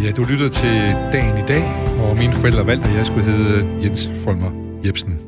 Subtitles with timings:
[0.00, 0.74] Ja, du lytter til
[1.12, 1.64] Dagen i dag,
[2.00, 5.20] og mine forældre valgte, at jeg skulle hedde øh, Jens Folmer Jebsen.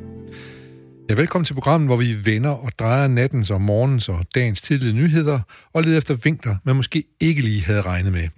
[1.09, 4.93] Ja, velkommen til programmet, hvor vi vender og drejer nattens og morgens og dagens tidlige
[4.93, 5.41] nyheder
[5.73, 8.29] og leder efter vinkler, man måske ikke lige havde regnet med.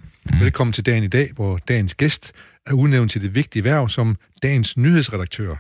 [0.41, 2.33] Velkommen til Dagen i dag, hvor dagens gæst
[2.67, 5.55] er udnævnt til det vigtige værv som dagens nyhedsredaktør.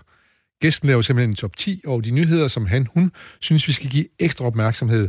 [0.60, 3.90] Gæsten laver simpelthen en top 10 over de nyheder, som han, hun synes, vi skal
[3.90, 5.08] give ekstra opmærksomhed,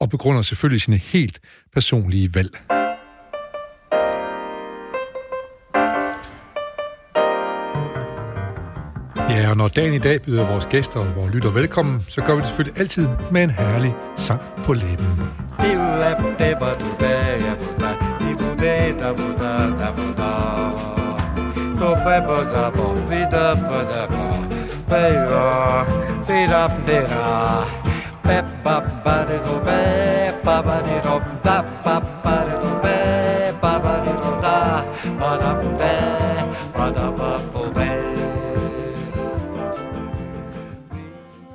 [0.00, 1.40] og begrunder selvfølgelig sine helt
[1.74, 2.77] personlige valg.
[9.48, 12.34] Ja, og når dagen i dag byder vores gæster og vores lytter velkommen, så gør
[12.34, 15.06] vi det selvfølgelig altid med en herlig sang på læben.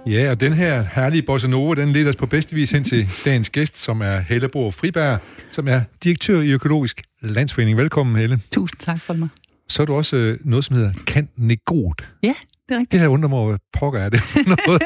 [0.07, 3.09] Ja, og den her herlige bossa nova, den leder os på bedste vis hen til
[3.25, 5.19] dagens gæst, som er Helle Bohr Friberg,
[5.51, 7.77] som er direktør i Økologisk Landsforening.
[7.77, 8.39] Velkommen, Helle.
[8.51, 9.29] Tusind tak for mig.
[9.67, 12.07] Så er du også øh, noget, som hedder Kan Negot.
[12.23, 12.33] Ja,
[12.69, 12.91] det er rigtigt.
[12.91, 14.21] Det her undrer mig, hvad pokker er det
[14.67, 14.81] noget?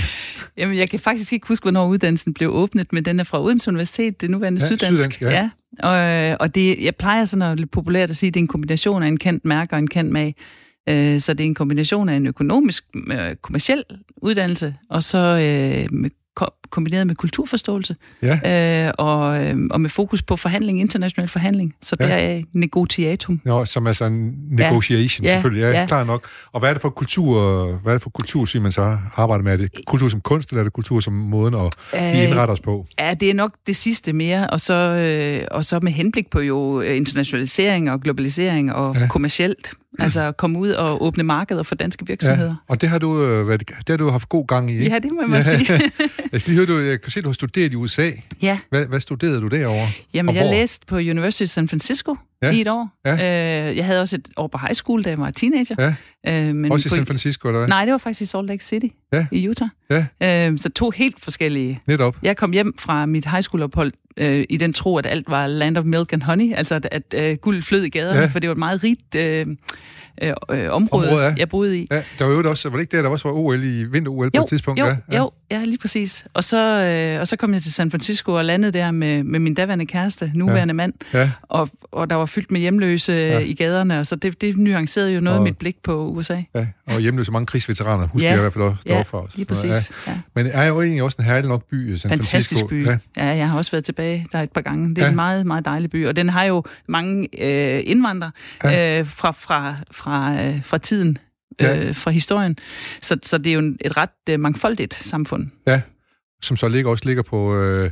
[0.58, 3.70] Jamen, jeg kan faktisk ikke huske, hvornår uddannelsen blev åbnet, men den er fra Odense
[3.70, 5.02] Universitet, det nuværende Ja, Syddansk.
[5.02, 5.30] Syddansk, ja.
[5.30, 5.50] ja.
[6.32, 8.48] Og, og det, jeg plejer sådan at lidt populært at sige, at det er en
[8.48, 10.34] kombination af en kendt mærke og en kendt mag.
[10.88, 13.84] Øh, Så det er en kombination af en økonomisk, øh, kommersiel
[14.16, 16.10] uddannelse, og så øh, med,
[16.72, 21.74] kombineret med kulturforståelse, Ja, øh, og, øh, og med fokus på forhandling, international forhandling.
[21.82, 22.36] Så det Ja.
[22.38, 23.40] er negotiatum.
[23.44, 25.60] Nå, som er sådan en negotiation, Ja, selvfølgelig.
[25.62, 25.86] Ja, ja.
[25.86, 26.26] klar nok.
[26.52, 29.52] Og hvad er det for kultur, hvad er det for kultursyn, man så arbejder med?
[29.52, 31.60] Er det kultur som kunst, eller er det kultur som måden at
[31.94, 32.86] Øh, vi indretter os på?
[32.98, 36.40] Ja, det er nok det sidste mere, og så, øh, og så med henblik på
[36.40, 39.00] jo øh, internationalisering og globalisering og Ja.
[39.00, 39.06] ja.
[39.08, 39.72] kommercielt.
[39.98, 42.54] Altså komme ud og åbne markeder for danske virksomheder.
[42.68, 44.92] og det har du, øh, det har du haft god gang i, Ja, ikke?
[44.92, 45.56] ja det må man ja.
[45.58, 45.80] sige.
[46.32, 48.10] Jeg skal lige du, jeg kan se, du har studeret i USA.
[48.42, 49.90] ja, Hvad, hvad studerede du derovre?
[50.14, 52.50] jamen jeg læste på University of San Francisco Ja.
[52.50, 52.88] i et år.
[53.04, 53.12] Ja.
[53.70, 55.74] Øh, jeg havde også et år på high school, da jeg var teenager.
[55.78, 55.94] Ja.
[56.48, 57.68] Øh, men Også i San Francisco, eller hvad?
[57.68, 59.26] Nej, det var faktisk i Salt Lake City Ja.
[59.32, 59.68] i Utah.
[60.20, 60.48] Ja.
[60.50, 62.16] Øh, så to helt forskellige Netop.
[62.22, 65.46] Jeg kom hjem fra mit high school ophold øh, i den tro, at alt var
[65.46, 68.26] land of milk and honey, altså at, at øh, guld flød i gaderne, Ja.
[68.26, 69.46] for det var et meget rigt øh,
[70.22, 71.34] øh, øh, område, Område, ja.
[71.38, 71.88] jeg boede i.
[71.90, 74.30] Ja, der var jo også, var det ikke der, der også var OL i vinter-OL
[74.30, 74.80] på et tidspunkt?
[74.80, 75.18] jo, ja, ja.
[75.18, 76.26] jo, ja, lige præcis.
[76.34, 76.58] Og så,
[77.14, 79.86] øh, og så kom jeg til San Francisco og landede der med, med min daværende
[79.86, 80.76] kæreste, nuværende ja.
[80.76, 83.32] mand, Ja, og, og der var fyldt med hjemløse Ja.
[83.32, 83.38] ja.
[83.38, 86.42] i gaderne, og så det, det nuancerede jo noget Og- af mit blik på USA.
[86.54, 86.66] ja.
[86.86, 88.30] Og hjemløse mange krigsveteraner, husker Ja.
[88.32, 89.26] jeg i hvert fald også Ja, deroppe fra.
[89.34, 89.72] Lige Så, ja.
[89.72, 89.92] præcis.
[90.06, 90.18] Ja.
[90.34, 92.66] Men er jo egentlig også en herlig nok by, San Fantastisk Francisco.
[92.66, 92.86] by.
[92.86, 92.98] Ja.
[93.16, 93.26] Ja.
[93.30, 94.88] ja, jeg har også været tilbage der et par gange.
[94.88, 95.06] Det er Ja.
[95.06, 95.10] ja.
[95.10, 98.30] en meget, meget dejlig by, og den har jo mange øh, indvandrere
[98.64, 98.70] Ja.
[98.70, 99.00] ja.
[99.00, 101.18] øh, fra, fra, fra, øh, fra tiden,
[101.60, 101.88] Ja.
[101.88, 102.56] øh, fra historien.
[103.02, 105.48] Så, så det er jo et ret øh, mangfoldigt samfund.
[106.42, 107.90] som så ligger, også ligger på, øh,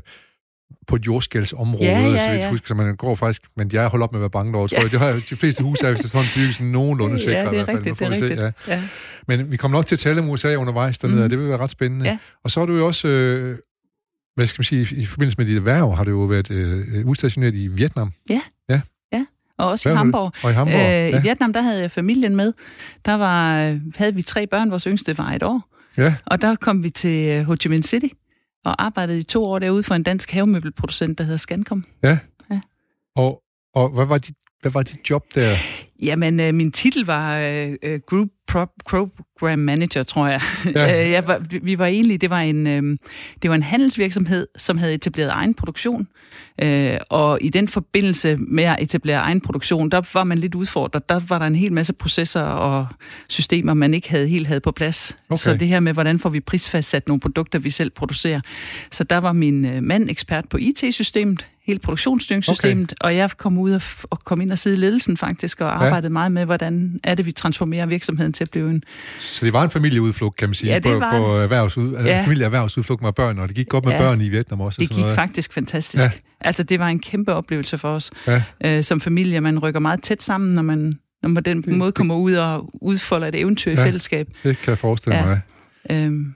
[0.90, 2.50] på et jordskældsområde, Ja, ja, så vidt jeg ja.
[2.50, 4.82] husker, så man går faktisk, men jeg holder op med at være bange derovre, tror
[4.82, 4.92] jeg.
[4.92, 7.32] Det har de fleste huse er efterhånden bygget sådan nogenlunde sikre.
[7.40, 7.76] ja, i det er fald.
[7.76, 8.68] rigtigt, Nu det er vi se, rigtigt.
[8.68, 8.74] Ja.
[8.74, 8.82] Ja.
[9.28, 11.24] Men vi kommer nok til at tale om USA undervejs dernede, Mhm.
[11.24, 12.06] og det vil være ret spændende.
[12.06, 12.18] Ja.
[12.44, 13.58] Og så er du jo også, øh,
[14.36, 17.54] hvad skal man sige, i forbindelse med dit erhverv, har du jo været øh, udstationeret
[17.54, 18.12] i Vietnam
[19.58, 19.96] Og også Hvad i?
[19.96, 20.32] Hamburg.
[20.42, 20.74] og i Hamburg.
[20.76, 21.18] Øh, ja.
[21.18, 22.52] I Vietnam, der havde jeg familien med.
[23.04, 25.68] Der var, øh, havde vi tre børn, vores yngste var et år.
[25.96, 28.06] ja, Og der kom vi til øh, Ho Chi Minh City
[28.64, 31.84] og arbejdede i to år derude for en dansk havemøbelproducent, der hedder Scancom.
[33.16, 33.42] og,
[33.74, 35.56] og hvad var dit, hvad var dit job der?
[36.02, 40.40] Jamen, øh, min titel var øh, øh, Group Pro- Program Manager, tror jeg.
[40.74, 40.84] Ja.
[40.84, 41.10] Ja.
[41.16, 42.98] jeg var, vi- vi var egentlig, det var, en, øh,
[43.42, 46.08] det var en handelsvirksomhed, som havde etableret egen produktion.
[46.62, 51.08] Øh, og i den forbindelse med at etablere egen produktion, der var man lidt udfordret.
[51.08, 52.86] Der var der en hel masse processer og
[53.28, 55.16] systemer, man ikke havde helt havde på plads.
[55.28, 55.36] Okay.
[55.36, 58.40] Så det her med, hvordan får vi prisfastsat nogle produkter, vi selv producerer.
[58.90, 63.06] Så der var min øh, mand ekspert på IT-systemet, hele produktionsstyringssystemet, okay.
[63.08, 66.12] og jeg kom ud og, og kom ind og sidde i ledelsen faktisk, og arbejdede
[66.12, 68.82] meget med, hvordan er det, vi transformerer virksomheden til at blive en...
[69.18, 72.02] Så det var en familieudflugt, kan man sige, Ja, det på, var på erhvervsud, ja.
[72.04, 72.22] Ja.
[72.24, 73.98] familieerhvervsudflugt med børn, og det gik godt med Ja.
[73.98, 74.76] børn i Vietnam også.
[74.76, 75.14] og Det sådan gik noget.
[75.14, 76.00] faktisk fantastisk.
[76.04, 76.10] Ja.
[76.14, 76.18] Ja.
[76.40, 78.42] Altså, det var en kæmpe oplevelse for os Ja.
[78.64, 79.40] øh, som familie.
[79.40, 80.78] Man rykker meget tæt sammen, når man,
[81.22, 83.80] når man på den Det- måde kommer ud og udfolder et eventyr Ja.
[83.80, 84.28] i fællesskab.
[84.42, 85.26] Det kan jeg forestille Ja.
[85.26, 85.40] mig.
[85.90, 86.34] Øhm,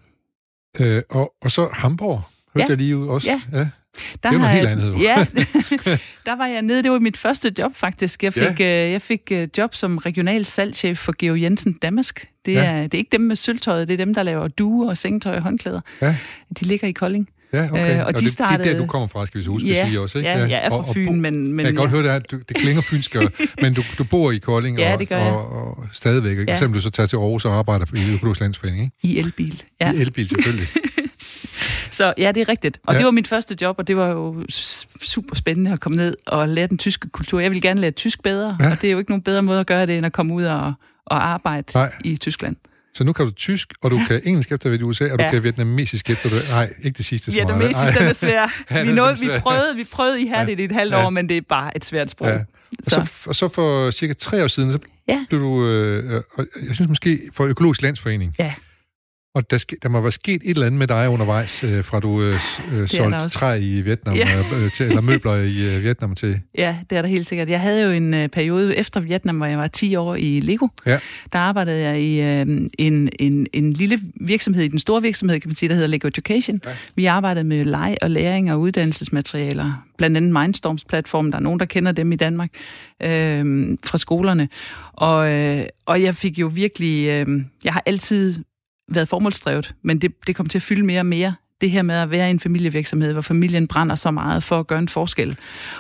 [0.81, 2.22] Øh, og, og så Hamburg,
[2.54, 2.69] hørte Ja.
[2.69, 3.28] jeg lige ud også.
[3.52, 3.58] Ja.
[3.58, 3.69] ja.
[4.23, 4.99] Der Det noget har helt andet, jo.
[4.99, 5.26] Ja,
[6.26, 6.82] der var jeg nede.
[6.82, 8.23] Det var mit første job, faktisk.
[8.23, 8.87] Jeg fik, ja.
[8.87, 12.29] øh, jeg fik øh, job som regional salgschef for Geo Jensen Damask.
[12.46, 12.64] Det Ja.
[12.64, 15.37] er, det er ikke dem med sølvtøjet, det er dem, der laver due og sengetøj
[15.37, 15.81] og håndklæder.
[16.02, 16.17] Ja.
[16.61, 17.29] De ligger i Kolding.
[17.52, 17.99] Ja, okay.
[18.00, 18.58] Øh, og de startede...
[18.58, 20.19] det, det er der, du kommer fra, skal vi så huske ja, at sige også,
[20.19, 20.31] ikke?
[20.31, 21.52] Ja, jeg er fra og, Fyn, og, men...
[21.52, 23.17] men jeg kan godt høre, det, er, du, det klinger fynsk,
[23.62, 25.32] men du, du bor i Kolding ja, og, det gør jeg.
[25.32, 26.52] og, og stadigvæk, ikke?
[26.52, 26.56] Ja.
[26.58, 28.96] selvom du så tager til Aarhus og arbejder i Økologisk Landsforening, ikke?
[29.02, 29.93] I elbil, ja.
[29.93, 30.69] I elbil, selvfølgelig.
[31.94, 32.79] Så ja, det er rigtigt.
[32.87, 32.93] Og Ja.
[32.93, 32.99] ja.
[32.99, 34.44] det var mit første job, og det var jo
[35.02, 37.41] super spændende at komme ned og lære den tyske kultur.
[37.41, 38.64] Jeg vil gerne lære tysk bedre, Ja.
[38.67, 38.70] ja.
[38.73, 40.44] og det er jo ikke nogen bedre måde at gøre det, end at komme ud
[40.44, 40.73] og,
[41.06, 41.93] og arbejde Nej.
[42.05, 42.56] i Tyskland.
[42.94, 45.31] Så nu kan du tysk, og du kan engelsk efter i USA, og du Ja.
[45.31, 47.69] kan vietnamesisk efter at Nej, ikke det sidste så Ja, det meget.
[47.69, 48.64] mest den er svær.
[48.70, 51.06] Ja, vi, nåede, vi, prøvede, vi prøvede ihærdigt i et halvt Ja.
[51.06, 52.29] år, men det er bare et svært sprog.
[52.29, 52.38] Ja.
[52.87, 55.25] Og så, og så for cirka tre år siden, så Ja.
[55.29, 58.35] blev du, øh, og jeg synes måske, for Økologisk Landsforening.
[58.38, 58.55] Ja.
[59.34, 62.00] Og der, ske, der må være sket et eller andet med dig undervejs, øh, fra
[62.00, 62.40] du øh,
[62.72, 64.42] øh, solgte træ i Vietnam, Ja.
[64.54, 66.40] øh, til, eller møbler i øh, Vietnam til...
[66.58, 67.48] Ja, det er der helt sikkert.
[67.50, 70.69] Jeg havde jo en øh, periode efter Vietnam, hvor jeg var 10 år i Lego.
[70.86, 70.98] Ja.
[71.32, 72.40] Der arbejdede jeg i øh,
[72.78, 76.08] en, en, en lille virksomhed, i den store virksomhed, kan man sige, der hedder Lego
[76.08, 76.60] Education.
[76.66, 76.70] Ja.
[76.96, 79.84] Vi arbejdede med leg og læring og uddannelsesmaterialer.
[79.98, 82.50] Blandt andet Mindstorms-platformen, der er nogen, der kender dem i Danmark,
[83.02, 84.48] øh, fra skolerne.
[84.92, 87.08] Og, øh, og jeg fik jo virkelig...
[87.08, 88.34] Øh, jeg har altid
[88.88, 91.34] været formålsdrevet, men det, det kom til at fylde mere og mere.
[91.60, 94.66] Det her med at være i en familievirksomhed, hvor familien brænder så meget for at
[94.66, 95.36] gøre en forskel,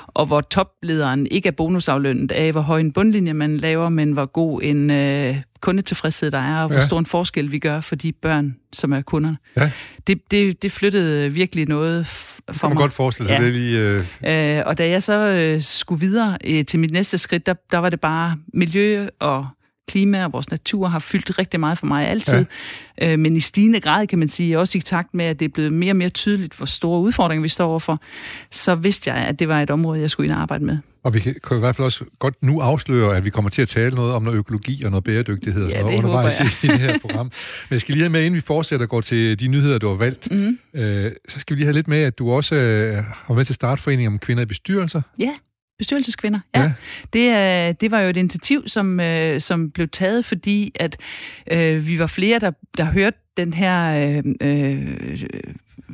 [0.06, 4.26] og hvor toplederen ikke er bonusaflønnet af, hvor høj en bundlinje man laver, men hvor
[4.26, 6.80] god en øh, kundetilfredshed der er, og hvor Ja.
[6.86, 9.36] stor en forskel vi gør for de børn, som er kunderne.
[9.56, 9.70] Ja.
[10.06, 12.80] Det, det, det flyttede virkelig noget f- Det for kan man mig.
[12.82, 13.44] godt forestille sig, Ja.
[13.44, 13.78] det lige...
[14.24, 17.54] Øh, Øh, og da jeg så øh, skulle videre øh, til mit næste skridt, der,
[17.70, 19.46] der var det bare miljø og
[19.88, 22.46] klima og vores natur har fyldt rigtig meget for mig altid.
[23.00, 23.12] Ja.
[23.12, 25.48] Øh, men i stigende grad, kan man sige, også i takt med, at det er
[25.54, 28.00] blevet mere og mere tydeligt, hvor store udfordringer vi står overfor,
[28.50, 30.78] så vidste jeg, at det var et område, jeg skulle ind og arbejde med.
[31.02, 33.62] og vi kan, kan i hvert fald også godt nu afsløre, at vi kommer til
[33.62, 36.68] at tale noget om noget økologi og noget bæredygtighed og Ja, noget undervejs i, i
[36.70, 37.26] det her program.
[37.68, 39.88] Men jeg skal lige have med, inden vi fortsætter og går til de nyheder, du
[39.88, 40.58] har valgt, Mm.
[40.74, 43.44] øh, så skal vi lige have lidt med, at du også øh, har været med
[43.44, 45.02] til startforeningen om kvinder i bestyrelser.
[45.18, 45.30] Ja,
[45.78, 46.40] bestyrelseskvinder.
[46.54, 46.60] Ja.
[46.60, 46.66] Ja.
[46.66, 46.72] ja.
[47.12, 50.96] Det, øh, det var jo et initiativ, som, øh, som blev taget, fordi at
[51.52, 55.24] øh, vi var flere, der, der hørte den her øh, øh,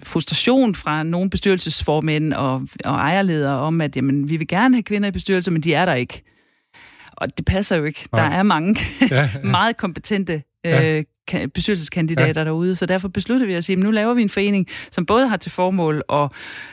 [0.02, 5.08] frustration fra nogle bestyrelsesformænd og, og ejerledere om, at jamen, vi vil gerne have kvinder
[5.08, 6.22] i bestyrelser, men de er der ikke.
[7.12, 8.08] Og det passer jo ikke.
[8.12, 8.22] Nej.
[8.22, 8.76] Der er mange
[9.10, 10.98] Ja, meget kompetente Ja.
[10.98, 12.44] øh, ka- bestyrelseskandidater ja.
[12.44, 15.28] derude, så derfor besluttede vi at sige, at nu laver vi en forening, som både
[15.28, 16.30] har til formål, og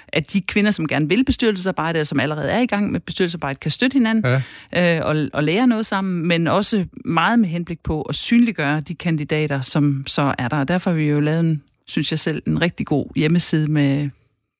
[0.08, 3.60] at de kvinder, som gerne vil bestyrelsesarbejde, eller som allerede er i gang med bestyrelsesarbejde,
[3.60, 4.42] kan støtte hinanden
[4.74, 4.98] ja.
[5.00, 8.96] øh, og, og lære noget sammen, men også meget med henblik på at synliggøre de
[8.96, 10.58] kandidater, som så er der.
[10.60, 14.10] Og derfor har vi jo lavet en, synes jeg selv, en rigtig god hjemmeside med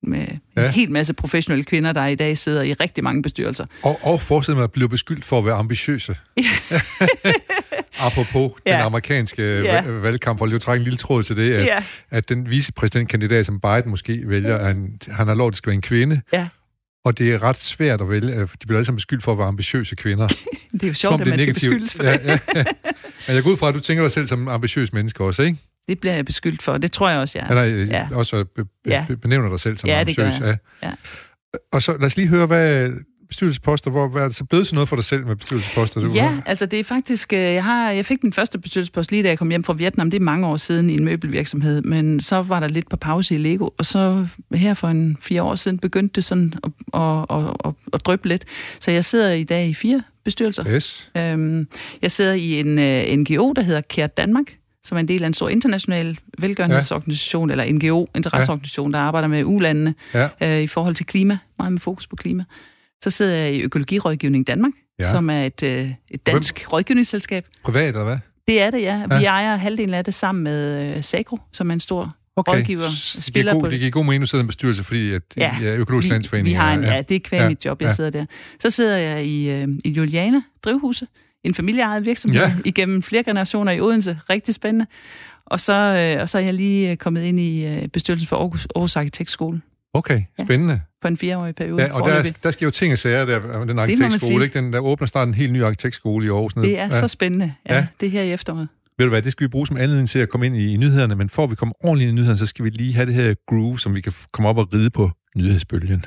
[0.04, 0.28] med
[0.58, 0.66] Ja.
[0.66, 3.66] en hel masse professionelle kvinder, der i dag sidder i rigtig mange bestyrelser.
[3.84, 6.16] Og, og forestil mig at blive beskyldt for at være ambitiøse.
[8.00, 8.72] Apropos ja.
[8.72, 8.86] den Ja.
[8.86, 9.76] amerikanske Ja.
[9.76, 9.82] ja.
[9.92, 11.84] valgkamp, for lige at trække en lille tråd til det, at, Ja.
[12.12, 15.76] at den vicepræsidentkandidat, som Biden måske vælger, han, han har lov, at det skal være
[15.76, 16.22] en kvinde.
[16.34, 16.48] Ja.
[17.06, 19.48] Og det er ret svært at vælge, de bliver alle sammen beskyldt for at være
[19.48, 20.28] ambitiøse kvinder.
[20.74, 22.20] Det er jo sjovt, at man skal beskyldes for ja, det.
[22.26, 22.64] ja, ja.
[23.28, 25.42] Men jeg går ud fra, at du tænker dig selv som en ambitiøs menneske også,
[25.44, 25.58] ikke?
[25.88, 27.62] Det bliver jeg beskyldt for, det tror jeg også, jeg er.
[27.62, 28.08] Eller øh, Ja.
[28.12, 29.06] også be, be, Ja.
[29.08, 30.48] be, benævner dig selv som Ja, det gør ambitiøs.
[30.48, 30.58] jeg.
[30.84, 30.92] Ja.
[31.72, 32.90] Og så lad os lige høre, hvad
[33.28, 36.02] bestyrelsesposter, hvor, hvad er det så blevet til noget for dig selv med bestyrelsesposter?
[36.02, 39.24] Du Ja, altså det er faktisk, øh, jeg, har, jeg fik min første bestyrelsespost lige
[39.24, 42.22] da jeg kom hjem fra Vietnam, det er mange år siden i en møbelvirksomhed, men
[42.22, 45.56] så var der lidt på pause i Lego, og så her for en fire år
[45.56, 48.46] siden begyndte det sådan at, at, at, at, at dryppe lidt.
[48.80, 50.64] Så jeg sidder i dag i fire bestyrelser.
[50.68, 51.12] Yes.
[51.18, 51.68] Øhm,
[52.02, 54.46] jeg sidder i en uh, NGO, der hedder Kært Danmark,
[54.88, 57.54] som er en del af en stor international velgørenhedsorganisation, ja.
[57.54, 60.30] eller NGO, interesseorganisation, der arbejder med ulandene Ja.
[60.42, 62.44] øh, i forhold til klima, meget med fokus på klima.
[63.04, 65.04] Så sidder jeg i Økologirådgivning Danmark, Ja.
[65.06, 65.10] ja.
[65.12, 67.46] som er et, øh, et dansk rådgivningsselskab.
[67.64, 68.18] Privat, eller hvad?
[68.48, 68.98] Det er det, ja.
[69.08, 69.24] Vi Ja.
[69.30, 72.52] ejer halvdelen af det sammen med øh, Sagro, som er en stor Okay.
[72.52, 72.84] rådgiver.
[72.88, 74.48] S- Det spiller giver, på god, det giver god mening, at du sidder i en
[74.48, 77.20] bestyrelse, fordi at, Ja, ja, økologisk vi, landsforening vi har en, er- ja, det er
[77.20, 77.90] kvæg Ja, ja, mit job, jeg ja.
[77.90, 77.96] ja.
[77.96, 78.26] sidder der.
[78.60, 81.08] Så sidder jeg i, øh, i Juliana Drivhuse,
[81.44, 82.48] en familieejet virksomhed Ja.
[82.48, 82.56] ja.
[82.66, 84.20] igennem flere generationer i Odense.
[84.30, 84.86] Rigtig spændende.
[85.46, 88.36] Og så, øh, og så er jeg lige øh, kommet ind i øh, bestyrelsen for
[88.36, 89.62] Aarhus, Aarhus Arkitektskole
[89.94, 90.44] Okay, Ja.
[90.46, 90.82] spændende.
[91.02, 91.84] for en fireårig periode.
[91.84, 94.60] Ja, og der, der sker jo ting og sager der, den arkitektskole, ikke?
[94.62, 96.56] Den, der åbner snart en helt ny arkitektskole i Aarhus.
[96.56, 96.68] nede.
[96.68, 97.00] det er ja.
[97.00, 97.54] så spændende.
[97.70, 97.80] Ja, Ja.
[97.80, 97.88] ja.
[98.00, 98.68] Det er her i efteråret.
[98.98, 100.78] Ved du hvad, det skal vi bruge som anledning til at komme ind i, i
[100.78, 103.06] nyhederne, men for at vi kommer ordentligt ind i nyhederne, så skal vi lige have
[103.06, 106.06] det her groove, som vi kan komme op og ride på nyhedsbølgen.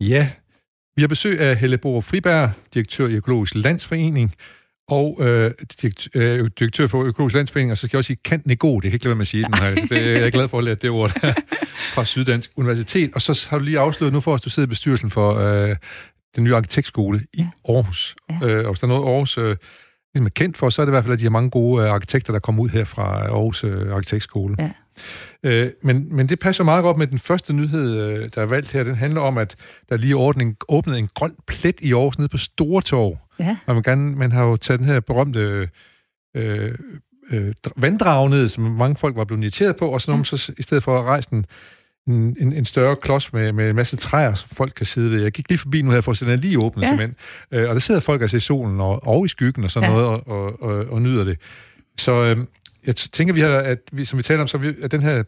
[0.00, 0.30] Ja,
[0.96, 4.34] vi har besøg af Helle Borup Friberg, direktør i Økologisk Landsforening,
[4.88, 5.50] og øh,
[5.82, 8.82] direkt, øh, direktør for Økologisk Landsforening, og så skal jeg også sige Kant Nego, det
[8.82, 9.74] kan ikke lade være med at sige den her.
[9.74, 11.32] Det, jeg er glad for at lære det ord der,
[11.94, 13.10] fra Syddansk Universitet.
[13.14, 15.76] Og så har du lige afsløret nu for os, du sidder i bestyrelsen for øh,
[16.36, 17.48] den nye arkitektskole i Ja.
[17.68, 18.16] Aarhus.
[18.30, 18.46] Ja.
[18.46, 19.56] Øh, og hvis der er noget, Aarhus øh,
[20.14, 21.84] ligesom er kendt for, så er det i hvert fald, at de har mange gode
[21.84, 24.56] øh, arkitekter, der kommer ud her fra Aarhus øh, Arkitektskole.
[24.58, 24.70] Ja.
[25.42, 28.72] Øh, men, men det passer meget godt med den første nyhed, øh, der er valgt
[28.72, 28.82] her.
[28.82, 29.56] Den handler om, at
[29.88, 33.18] der lige ordnet, åbnet en grøn plet i Aarhus nede på Stortorv.
[33.38, 33.56] Ja.
[33.66, 35.68] Man, vil gerne, man har jo taget den her berømte
[36.34, 36.74] øh,
[37.30, 40.24] øh, dr- vanddrag ned, som mange folk var blevet irriteret på, og så, ja.
[40.24, 41.46] så i stedet for at rejse en,
[42.08, 45.22] en, en, en større klods med, med en masse træer, som folk kan sidde ved.
[45.22, 46.88] Jeg gik lige forbi nu her, for er lige åbnet Ja.
[46.88, 47.16] simpelthen.
[47.52, 49.94] Øh, og der sidder folk altså i solen og, og i skyggen og sådan Ja.
[49.96, 51.38] noget, og, og, og, og nyder det.
[51.98, 52.36] Så øh,
[52.86, 55.02] jeg tænker, vi har, at vi, som vi taler om, så er vi, at den
[55.02, 55.22] her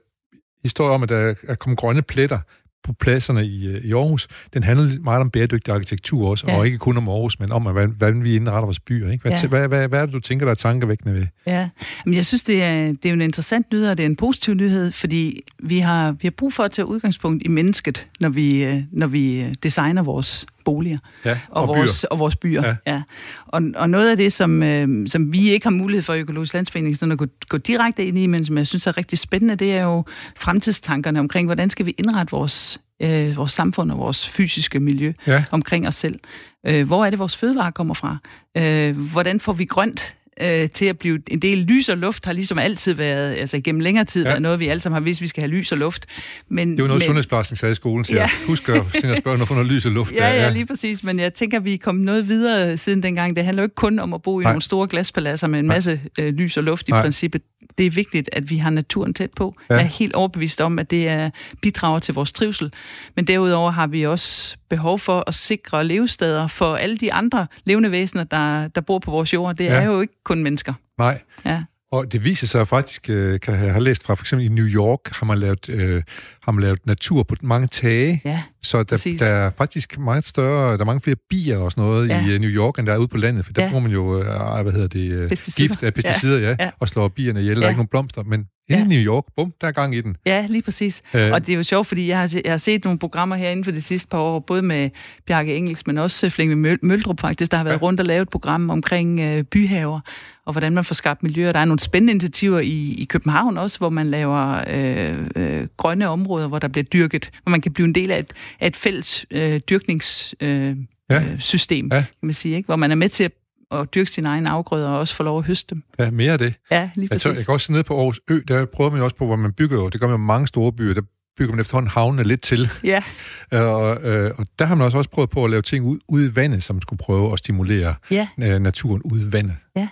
[0.62, 2.38] historie om, at der er kommet grønne pletter
[2.87, 6.57] på pladserne i, øh, i Aarhus, den handler meget om bæredygtig arkitektur også, Ja.
[6.57, 9.11] og ikke kun om Aarhus, men om, hvordan, hvordan vi indretter vores byer.
[9.11, 9.23] Ikke?
[9.23, 9.49] Hvad, Ja.
[9.49, 11.26] hvad, hvad, hvad er det, du tænker, der er tankevækkende ved?
[11.47, 11.69] Ja,
[12.05, 14.55] men jeg synes, det er, det er en interessant nyhed, og det er en positiv
[14.55, 18.64] nyhed, fordi vi har, vi har brug for at tage udgangspunkt i mennesket, når vi,
[18.64, 22.62] øh, når vi øh, designer vores boliger Ja, og, og, vores, og vores byer.
[22.62, 22.75] Ja.
[22.87, 22.92] Ja.
[22.92, 23.02] Ja.
[23.46, 26.54] Og, og noget af det, som, øh, som vi ikke har mulighed for i Økologisk
[26.54, 29.56] Landsforening sådan at gå, gå direkte ind i, men som jeg synes er rigtig spændende,
[29.56, 30.04] det er jo
[30.37, 35.44] fremtidstankerne omkring, hvordan skal vi indrette vores, øh, vores samfund og vores fysiske miljø Ja.
[35.50, 36.18] omkring os selv.
[36.66, 38.16] Øh, hvor er det, vores fødevarer kommer fra?
[38.56, 42.33] Øh, hvordan får vi grønt øh, til at blive en del lys og luft har
[42.33, 44.28] ligesom altid været, altså igennem længere tid, ja.
[44.28, 44.33] Ja.
[44.33, 46.07] været noget, vi alle sammen har vidst, vi skal have lys og luft.
[46.49, 48.21] Men, Det er jo noget, men, sundhedsplejersken sagde i skolen, så Ja.
[48.21, 48.75] jeg husker
[49.05, 50.12] at spørge, når får noget lys og luft.
[50.12, 51.02] Ja, ja, lige præcis.
[51.05, 53.37] Men jeg tænker, vi er kommet noget videre siden dengang.
[53.37, 54.52] Det handler jo ikke kun om at bo i Nej.
[54.52, 57.02] nogle store glaspaladser med en masse øh, lys og luft i Nej.
[57.02, 57.43] princippet.
[57.78, 59.55] Det er vigtigt, at vi har naturen tæt på.
[59.71, 59.75] Ja.
[59.75, 61.31] Jeg er helt overbevist om, at det er
[61.62, 62.73] bidrager til vores trivsel.
[63.16, 67.90] Men derudover har vi også behov for at sikre levesteder for alle de andre levende
[67.90, 69.57] væsener, der, der bor på vores jord.
[69.57, 69.71] Det Ja.
[69.75, 70.75] er jo ikke kun mennesker.
[70.99, 71.64] Nej, Ja.
[71.93, 74.66] Og det viser sig faktisk, øh, kan jeg have læst fra, for eksempel i New
[74.66, 76.02] York har man lavet, øh,
[76.43, 79.21] har man lavet natur på mange tage, Ja, så der, præcis.
[79.21, 82.26] der er faktisk meget større, der er mange flere bier og sådan noget Ja.
[82.26, 83.69] i øh, New York, end der er ude på landet, for der Ja.
[83.71, 85.69] bruger man jo, øh, hvad hedder det, øh, Pesticider.
[85.69, 86.57] gift af pesticider, ja, Ja.
[86.61, 87.66] ja, og slår bierne ihjel, der Ja.
[87.66, 88.85] er ikke nogen blomster, men inde Ja.
[88.85, 90.16] i New York, bum, der er gang i den.
[90.26, 91.02] Ja, lige præcis.
[91.14, 91.33] Øh.
[91.33, 93.64] Og det er jo sjovt, fordi jeg har, jeg har set nogle programmer her inden
[93.64, 94.90] for de sidste par år, både med
[95.26, 97.75] Bjarke Engels, men også Flemming Møl- Møldrup faktisk, der har været.
[97.75, 97.81] Ja.
[97.83, 100.00] rundt og lavet et program omkring øh, byhaver,
[100.46, 101.52] og hvordan man får skabt miljøer.
[101.52, 106.08] Der er nogle spændende initiativer i, i København også, hvor man laver øh, øh, grønne
[106.08, 108.76] områder, hvor der bliver dyrket, hvor man kan blive en del af et, af et
[108.76, 110.76] fælles øh, dyrkningssystem, øh,
[111.10, 111.22] Ja.
[111.22, 111.98] øh, system, Ja.
[112.00, 112.66] kan man sige, ikke?
[112.66, 113.32] hvor man er med til at,
[113.70, 115.82] at dyrke sine egne afgrøder og også få lov at høste dem.
[115.98, 116.54] Ja, mere af det.
[116.70, 117.40] Ja, lige Jeg, tror, præcis.
[117.40, 119.76] jeg kan også nede på Aarhus Ø, der prøver man også på, hvor man bygger
[119.76, 121.02] jo, det gør man mange store byer, der
[121.38, 122.70] bygger man efterhånden havnene lidt til.
[122.84, 123.02] Ja,
[123.52, 126.26] Og, øh, og der har man også, også prøvet på at lave ting ud, ude
[126.26, 129.56] i vandet, som skulle prøve at stimulere ja, øh, naturen ude i vandet.
[129.76, 129.88] Ja.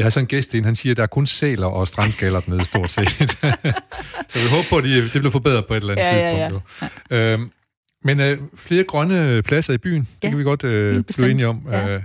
[0.00, 2.40] Jeg har sådan en gæst ind, han siger, at der er kun sæler og strandskaler
[2.40, 3.08] dernede, stort set.
[4.30, 6.64] så vi håber på, at de, det bliver forbedret på et eller andet Ja, tidspunkt.
[7.10, 7.32] Ja, ja.
[7.32, 7.50] Øhm,
[8.04, 11.48] men øh, flere grønne pladser i byen, det Ja, kan vi godt øh, blive enige
[11.48, 11.62] om.
[11.70, 11.88] Ja.
[11.88, 12.02] Øh,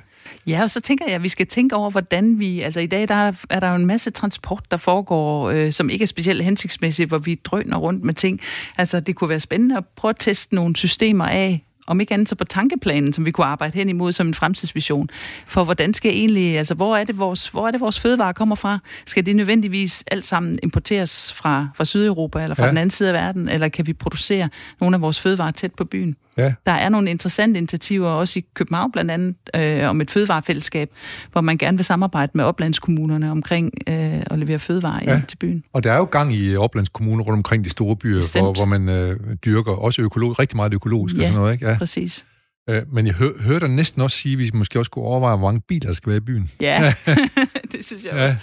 [0.47, 2.61] Ja, og så tænker jeg, at vi skal tænke over, hvordan vi...
[2.61, 5.89] Altså i dag der er, er der jo en masse transport, der foregår, øh, som
[5.89, 8.41] ikke er specielt hensigtsmæssigt, hvor vi drøner rundt med ting.
[8.77, 12.30] Altså det kunne være spændende at prøve at teste nogle systemer af, om ikke andet
[12.30, 15.10] så på tankeplanen, som vi kunne arbejde hen imod som en fremtidsvision.
[15.48, 18.56] For hvordan skal egentlig, altså hvor er det vores, hvor er det vores fødevarer kommer
[18.56, 18.80] fra?
[19.06, 22.63] Skal det nødvendigvis alt sammen importeres fra, fra Sydeuropa eller fra.
[22.63, 22.70] Ja.
[22.70, 24.50] den anden side af verden, eller kan vi producere
[24.80, 26.15] nogle af vores fødevarer tæt på byen?
[26.38, 26.54] Ja.
[26.65, 30.92] Der er nogle interessante initiativer, også i København blandt andet, øh, om et fødevarefællesskab,
[31.32, 33.96] hvor man gerne vil samarbejde med oplandskommunerne omkring øh,
[34.32, 35.15] at levere fødevarer ja.
[35.15, 35.63] Ind til byen.
[35.74, 38.44] Og der er jo gang i Oplands Kommune rundt omkring de store byer, Bestemt.
[38.46, 41.27] hvor, hvor man øh, dyrker også økolog, rigtig meget økologisk og Ja.
[41.27, 41.54] sådan noget.
[41.54, 41.70] Ikke?
[41.70, 41.77] Ja.
[41.77, 42.25] Præcis.
[42.70, 45.38] Øh, men jeg hø, hører dig næsten også sige, at vi måske også skulle overveje,
[45.38, 46.51] hvor mange biler der skal være i byen.
[46.62, 46.94] Ja,
[47.72, 48.24] det synes jeg Ja.
[48.24, 48.38] også.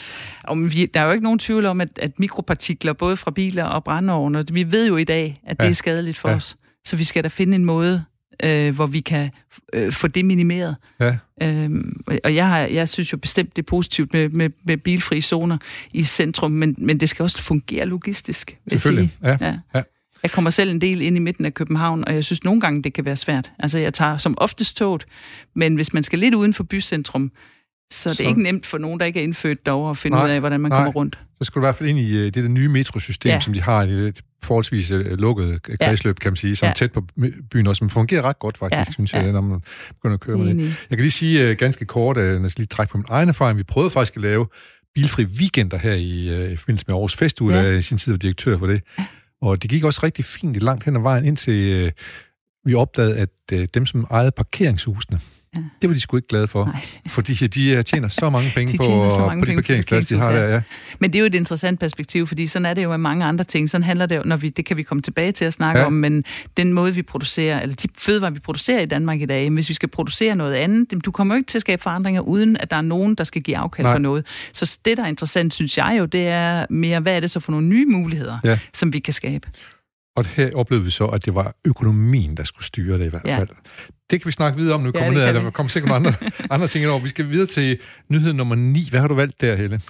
[0.45, 3.65] Og vi, der er jo ikke nogen tvivl om, at, at mikropartikler, både fra biler
[3.65, 5.69] og brændeovne, vi ved jo i dag, at det Ja.
[5.71, 6.35] er skadeligt for Ja.
[6.35, 6.57] os.
[6.85, 8.05] Så vi skal da finde en måde,
[8.45, 9.31] øh, hvor vi kan
[9.73, 10.77] øh, få det minimeret.
[11.01, 11.17] Ja.
[11.43, 15.23] Øhm, og jeg, har, jeg synes jo bestemt, det er positivt med, med, med bilfrie
[15.23, 15.59] zoner
[15.93, 18.59] i centrum, men, men det skal også fungere logistisk.
[18.65, 19.11] vil Selvfølgelig.
[19.21, 19.31] sige.
[19.31, 19.47] Ja.
[19.47, 19.59] Ja.
[19.75, 19.83] Ja.
[20.23, 22.83] Jeg kommer selv en del ind i midten af København, og jeg synes nogle gange,
[22.83, 23.53] det kan være svært.
[23.59, 25.05] Altså, jeg tager som oftest toget,
[25.55, 27.33] men hvis man skal lidt uden for bycentrum,
[27.93, 30.17] så er det Så- ikke nemt for nogen, der ikke er indfødt derovre, at finde
[30.17, 30.79] Nej, ud af, hvordan man nej.
[30.79, 31.19] kommer rundt.
[31.41, 33.41] Så skal du i hvert fald ind i øh, det der nye metrosystem, Ja.
[33.41, 36.71] som de har i det forholdsvis øh, lukkede kredsløb, kan man sige, som Ja.
[36.71, 37.07] er tæt på
[37.51, 39.33] byen også, som fungerer ret godt faktisk, Ja, synes jeg, ja.
[39.33, 40.59] når man begynder at køre med det.
[40.65, 43.63] Jeg kan lige sige ganske kort, når jeg lige trække på min egen erfaring, vi
[43.63, 44.47] prøvede faktisk at lave
[44.95, 47.71] bilfri weekender her i, i forbindelse med Aarhus Festuge, Ja.
[47.71, 48.83] i sin tid var direktør for det.
[49.43, 51.91] Og det gik også rigtig fint langt hen ad vejen, indtil uh,
[52.65, 55.21] vi opdagede, at uh, dem, som ejede parkeringshusene,
[55.57, 55.63] Ja.
[55.83, 56.81] Det var de sgu ikke glade for, Nej.
[57.07, 60.33] fordi de tjener så mange penge de på, så mange på de parkeringspladser, de har
[60.33, 60.49] der.
[60.49, 60.61] Ja.
[60.99, 63.45] Men det er jo et interessant perspektiv, fordi sådan er det jo med mange andre
[63.45, 63.71] ting.
[63.71, 65.87] Sådan handler det jo, når vi, det kan vi komme tilbage til at snakke ja.
[65.87, 66.25] om, men
[66.57, 69.75] den måde, vi producerer, eller de fødevarer, vi producerer i Danmark i dag, hvis vi
[69.75, 72.77] skal producere noget andet, du kommer jo ikke til at skabe forandringer, uden at der
[72.77, 73.95] er nogen, der skal give afkald Nej.
[73.95, 74.27] på noget.
[74.53, 77.41] Så det, der er interessant, synes jeg jo, det er mere, hvad er det så
[77.41, 78.59] for nogle nye muligheder, ja.
[78.75, 79.49] som vi kan skabe.
[80.17, 83.23] Og her oplevede vi så, at det var økonomien, der skulle styre det i hvert
[83.27, 83.49] fald.
[84.13, 86.13] Det kan vi snakke videre om, nu ja, kommer ned, der kommer sikkert andre,
[86.55, 87.01] andre ting over.
[87.01, 87.79] Vi skal videre til
[88.09, 88.89] nyhed nummer 9.
[88.91, 89.81] Hvad har du valgt der, Helle?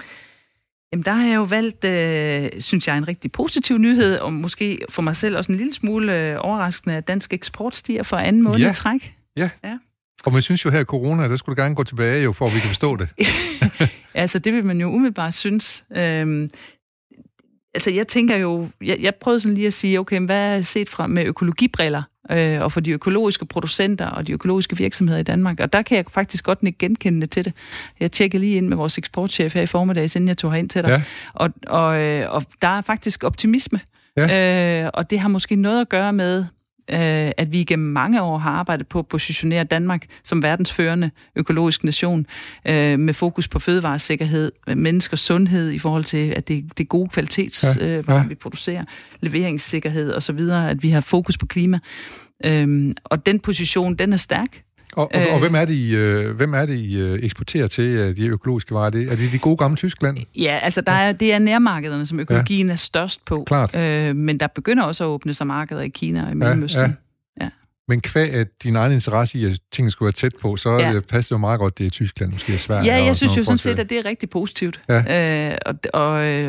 [0.93, 4.79] Jamen, der har jeg jo valgt, øh, synes jeg, en rigtig positiv nyhed, og måske
[4.91, 8.43] for mig selv også en lille smule øh, overraskende, at dansk eksport stiger for anden
[8.43, 8.71] måned ja.
[8.71, 9.15] i træk.
[9.37, 9.51] Ja.
[9.65, 9.79] ja.
[10.25, 12.47] Og man synes jo her i corona, der skulle du gerne gå tilbage, jo, for
[12.47, 13.09] at vi kan forstå det.
[14.15, 15.85] altså, det vil man jo umiddelbart synes.
[15.97, 16.51] Øhm,
[17.75, 20.89] altså, jeg tænker jo, jeg, jeg prøvede sådan lige at sige, okay, hvad er set
[20.89, 25.61] fra med økologibriller, øh, og for de økologiske producenter og de økologiske virksomheder i Danmark.
[25.61, 27.53] Og der kan jeg faktisk godt ikke genkende til det.
[28.01, 30.83] Jeg tjekkede lige ind med vores eksportchef her i formiddag, inden jeg tog herind til
[30.83, 30.91] dig.
[30.91, 31.03] Ja.
[31.35, 33.81] Og, og, øh, og der er faktisk optimisme.
[34.17, 34.85] Ja.
[34.85, 36.45] Øh, og det har måske noget at gøre med,
[36.93, 41.85] øh, at vi igennem mange år har arbejdet på at positionere Danmark som verdensførende økologisk
[41.85, 42.27] nation
[42.69, 47.09] øh, med fokus på fødevaresikkerhed, menneskers sundhed i forhold til, at det, det er gode
[47.09, 48.23] kvalitetsvarer, ja, ja.
[48.23, 48.85] øh, vi producerer,
[49.21, 51.79] leveringssikkerhed osv., at vi har fokus på klima.
[52.45, 54.63] Øh, og den position, den er stærk.
[54.93, 57.85] Og, og, og hvem er det, I, øh, hvem er det, I øh, eksporterer til,
[57.85, 58.87] øh, de økologiske varer?
[58.87, 60.19] Er det, er det de gode gamle Tyskland?
[60.37, 62.73] Ja, altså der er, det er nærmarkederne, som økologien ja.
[62.73, 63.45] er størst på.
[63.47, 63.77] Klart.
[63.77, 66.81] Øh, men der begynder også at åbne sig markeder i Kina og i Mellemøsten.
[66.81, 66.93] Ja, ja.
[67.93, 70.93] Men kvæg at din egen interesse i, at tingene skulle være tæt på, så ja.
[70.93, 72.85] det passer jo meget godt, det er Tyskland, måske er Sverige.
[72.85, 74.81] Ja, jeg synes jo sådan set, at det er rigtig positivt.
[74.89, 75.51] Ja.
[75.51, 76.05] Øh, og, og,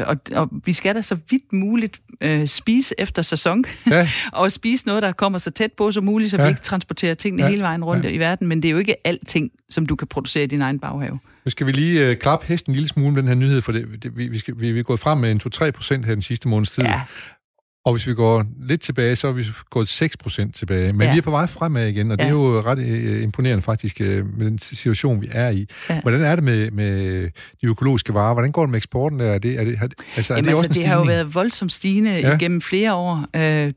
[0.08, 4.10] og, og vi skal da så vidt muligt øh, spise efter sæson, ja.
[4.32, 6.44] og spise noget, der kommer så tæt på som muligt, så ja.
[6.44, 7.50] vi ikke transporterer tingene ja.
[7.50, 8.10] hele vejen rundt ja.
[8.10, 8.48] i verden.
[8.48, 11.20] Men det er jo ikke alting, som du kan producere i din egen baghave.
[11.46, 13.72] Nu skal vi lige øh, klappe hesten en lille smule med den her nyhed, for
[13.72, 16.14] det, det, vi, vi, skal, vi, vi er gået frem med en 2-3 procent her
[16.14, 16.84] den sidste måneds tid.
[16.84, 17.02] Ja.
[17.86, 20.94] Og hvis vi går lidt tilbage, så er vi gået 6 procent tilbage.
[20.94, 21.12] Men ja.
[21.13, 22.24] vi er på vej fremad igen, og ja.
[22.24, 25.68] det er jo ret øh, imponerende faktisk øh, med den situation, vi er i.
[25.90, 26.02] Ja.
[26.02, 27.24] Hvordan er det med, med
[27.62, 28.34] de økologiske varer?
[28.34, 29.22] Hvordan går det med eksporten?
[29.22, 29.80] Er det, er det,
[30.15, 32.36] altså, Jamen, er det, også altså, det har jo været voldsomt stigende ja.
[32.36, 33.26] igennem flere år.
[33.36, 33.74] Øh,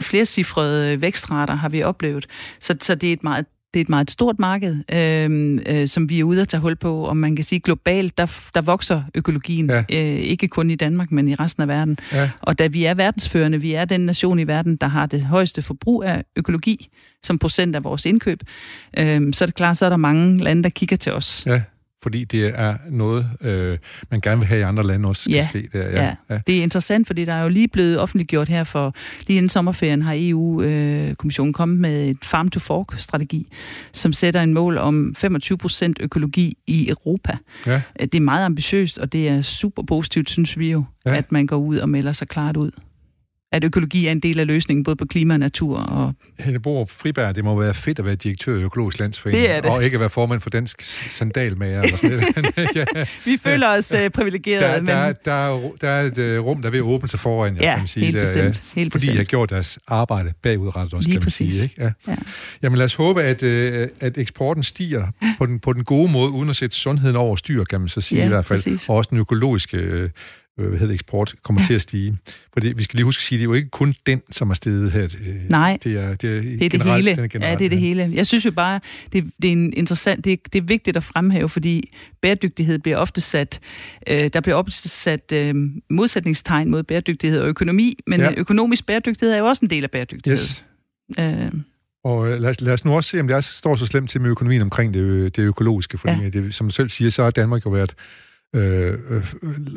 [0.00, 2.26] flere cifrede vækstrater har vi oplevet.
[2.60, 6.08] Så, så det er et meget det er et meget stort marked, øh, øh, som
[6.08, 9.02] vi er ude at tage hul på, og man kan sige globalt, der, der vokser
[9.14, 9.84] økologien, ja.
[9.92, 11.98] øh, ikke kun i Danmark, men i resten af verden.
[12.12, 12.30] Ja.
[12.40, 15.62] Og da vi er verdensførende, vi er den nation i verden, der har det højeste
[15.62, 16.88] forbrug af økologi
[17.22, 18.40] som procent af vores indkøb,
[18.98, 21.42] øh, så er det klart, så er der mange lande, der kigger til os.
[21.46, 21.60] Ja
[22.06, 23.78] fordi det er noget, øh,
[24.10, 25.68] man gerne vil have i andre lande også skal ja, ske.
[25.72, 25.90] Der.
[25.90, 26.38] Ja, ja.
[26.46, 28.94] det er interessant, fordi der er jo lige blevet offentliggjort her for,
[29.26, 33.48] lige inden sommerferien har EU-kommissionen øh, kommet med et farm-to-fork-strategi,
[33.92, 37.36] som sætter en mål om 25 procent økologi i Europa.
[37.66, 37.80] Ja.
[38.00, 41.16] Det er meget ambitiøst, og det er super positivt, synes vi jo, ja.
[41.16, 42.70] at man går ud og melder sig klart ud
[43.56, 45.78] at økologi er en del af løsningen, både på klima og natur.
[45.78, 46.14] Og...
[46.38, 49.60] Helle Borup Friberg, det må være fedt at være direktør i Økologisk Landsforening, det er
[49.60, 49.70] det.
[49.70, 51.82] og ikke at være formand for Dansk Sandalmager.
[51.82, 52.22] Eller sådan
[52.74, 52.84] ja.
[53.24, 54.64] Vi føler os uh, privilegerede.
[54.64, 54.86] Der, men...
[54.86, 57.78] der, der, er, der er et uh, rum, der vil åbne sig foran, ja, kan
[57.78, 58.04] man sige.
[58.04, 58.36] Helt bestemt.
[58.36, 59.14] Der, ja, helt fordi bestemt.
[59.14, 61.54] I har gjort deres arbejde bagudrettet også, Lige kan man præcis.
[61.54, 61.64] sige.
[61.64, 61.82] Ikke?
[61.82, 62.12] Ja.
[62.12, 62.16] Ja.
[62.62, 65.06] Jamen lad os håbe, at, uh, at eksporten stiger
[65.38, 68.00] på den, på den gode måde, uden at sætte sundheden over styr, kan man så
[68.00, 68.58] sige ja, i hvert fald.
[68.58, 68.88] Præcis.
[68.88, 70.10] Og også den økologiske
[70.56, 71.66] hvad hedder eksport kommer ja.
[71.66, 72.18] til at stige.
[72.52, 74.50] For vi skal lige huske at sige, at det er jo ikke kun den, som
[74.50, 75.08] er steget her.
[75.48, 77.22] Nej, det er det, er det, er generelt, det hele.
[77.22, 78.10] Den generelt, ja, det er det hele.
[78.14, 78.80] Jeg synes jo bare,
[79.12, 81.90] det, det er en interessant, det, det er vigtigt at fremhæve, fordi
[82.22, 83.60] bæredygtighed bliver ofte sat,
[84.06, 85.54] øh, der bliver ofte sat øh,
[85.90, 88.32] modsætningstegn mod bæredygtighed og økonomi, men ja.
[88.36, 90.38] økonomisk bæredygtighed er jo også en del af bæredygtighed.
[90.38, 90.64] Yes.
[91.18, 91.52] Øh,
[92.04, 94.20] og lad os, lad os nu også se, om det er, står så slemt til
[94.20, 96.28] med økonomien omkring det, det økologiske, fordi ja.
[96.28, 97.94] det, som du selv siger, så har Danmark jo været
[98.54, 98.98] øh,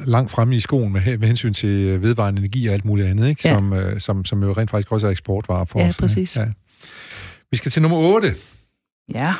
[0.05, 3.29] langt fremme i skoen med, med hensyn til øh, vedvarende energi og alt muligt andet,
[3.29, 3.47] ikke?
[3.47, 3.57] Ja.
[3.57, 5.97] Som, øh, som, som jo rent faktisk også er eksportvarer for ja, os.
[5.97, 6.37] Præcis.
[6.37, 6.45] Ja,
[7.51, 8.35] Vi skal til nummer 8.
[9.13, 9.33] Ja.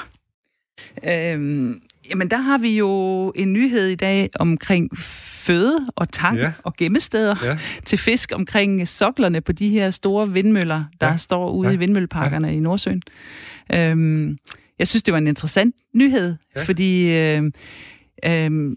[1.04, 6.52] Øhm, jamen, der har vi jo en nyhed i dag omkring føde og tang ja.
[6.63, 7.58] og gemmesteder ja.
[7.86, 11.18] til fisk omkring soklerne på de her store vindmøller, der ja.
[11.18, 11.76] står ude ja.
[11.76, 12.54] i vindmølleparkerne ja.
[12.54, 13.02] i Nordsøen.
[13.74, 14.38] Øhm,
[14.80, 16.63] jeg synes, det var en interessant nyhed, ja.
[16.63, 17.44] fordi øh,
[18.26, 18.76] øh,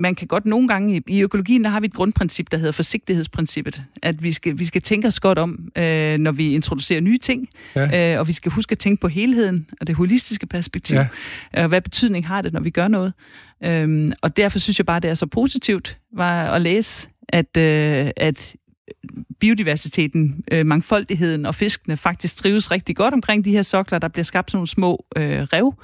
[0.00, 2.72] man kan godt nogle gange, i, i økologien, der har vi et grundprincip, der hedder
[2.72, 3.82] forsigtighedsprincippet.
[4.02, 7.48] At vi skal, vi skal tænke os godt om, øh, når vi introducerer nye ting.
[7.76, 8.12] Ja.
[8.14, 10.96] Øh, og vi skal huske at tænke på helheden og det holistiske perspektiv.
[10.96, 11.06] Ja.
[11.58, 13.12] Øh, hvad betydning har det, når vi gør noget?
[13.64, 18.10] Øh, og derfor synes jeg bare, det er så positivt var at læse, at, øh,
[18.16, 18.56] at
[19.40, 23.98] biodiversiteten, øh, mangfoldigheden og fiskene faktisk trives rigtig godt omkring de her sokler.
[23.98, 25.74] Der bliver skabt sådan nogle små øh, rev,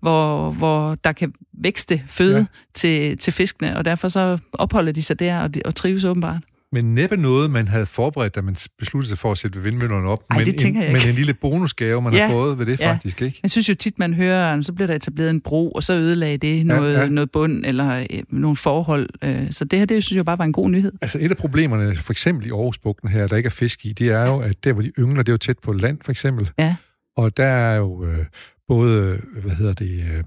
[0.00, 2.44] hvor, hvor der kan vækste føde ja.
[2.74, 6.42] til, til fiskene, og derfor så opholder de sig der og, de, og trives åbenbart.
[6.72, 10.24] Men næppe noget, man havde forberedt, da man besluttede sig for at sætte vindmøllerne op.
[10.30, 12.92] Ej, men, det en, men en lille bonusgave, man Ja, har fået ved det ja.
[12.92, 13.40] faktisk, ikke?
[13.42, 16.36] Jeg synes jo tit, man hører, så bliver der etableret en bro, og så ødelagde
[16.38, 17.00] det noget, ja.
[17.00, 19.08] ja, noget bund eller øh, nogle forhold.
[19.22, 20.92] Øh, så det her, det synes jeg bare var en god nyhed.
[21.02, 24.08] Altså et af problemerne, for eksempel i Aarhusbugten her, der ikke er fisk i, det
[24.08, 26.50] er jo, at der, hvor de yngler, det er jo tæt på land, for eksempel.
[26.58, 26.76] Ja.
[27.16, 28.24] Og der er jo øh,
[28.68, 30.24] både, hvad hedder det, øh,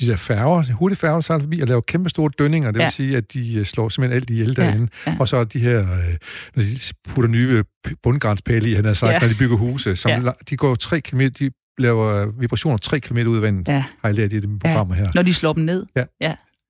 [0.00, 2.68] de der færger, hurtigfærger, der sejler forbi og laver kæmpe store dønninger.
[2.70, 2.90] Det vil Ja.
[2.90, 4.88] sige, at de øh, slår simpelthen alt ihjel derinde.
[5.06, 5.16] ja.
[5.20, 6.16] Og så er de her, øh,
[6.56, 6.78] når de
[7.08, 9.18] putter nye p- bundgarnspæle i, han har sagt, Ja.
[9.20, 10.30] når de bygger huse, som Ja.
[10.50, 13.84] de går tre kilometer, de laver vibrationer tre kilometer ud af vandet, Ja.
[14.00, 15.10] har jeg lært i de programmer her.
[15.14, 15.86] Når de slår dem ned.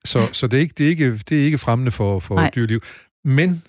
[0.05, 2.51] Så, så det, er ikke, det, er ikke, det er ikke fremmende for, for Nej.
[2.55, 2.81] dyreliv.
[3.25, 3.63] Men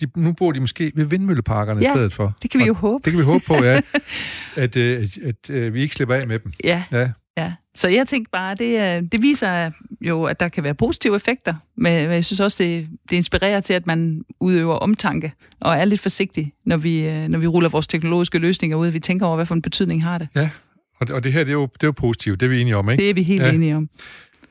[0.00, 2.36] de, nu bor de måske ved vindmølleparkerne Ja, i stedet for.
[2.42, 3.02] Det kan vi Og jo håbe.
[3.04, 3.80] Det kan vi håbe på, ja.
[4.56, 6.52] At, øh, at, at øh, vi ikke slipper af med dem.
[6.64, 7.10] Ja, Ja.
[7.74, 7.78] Ja.
[7.80, 11.54] Så jeg tænkte bare, det, er- det viser jo, at der kan være positive effekter,
[11.76, 16.00] men jeg synes også, det, det inspirerer til, at man udøver omtanke og er lidt
[16.00, 19.46] forsigtig, når vi, øh, når vi ruller vores teknologiske løsninger ud, vi tænker over, hvad
[19.46, 20.28] for en betydning har det.
[21.00, 22.60] Og, det- og det her, det er, jo, det er jo positivt, det er vi
[22.60, 23.02] enige om, ikke?
[23.02, 23.46] Det er vi helt Ja.
[23.48, 23.52] ja.
[23.54, 23.88] enige om.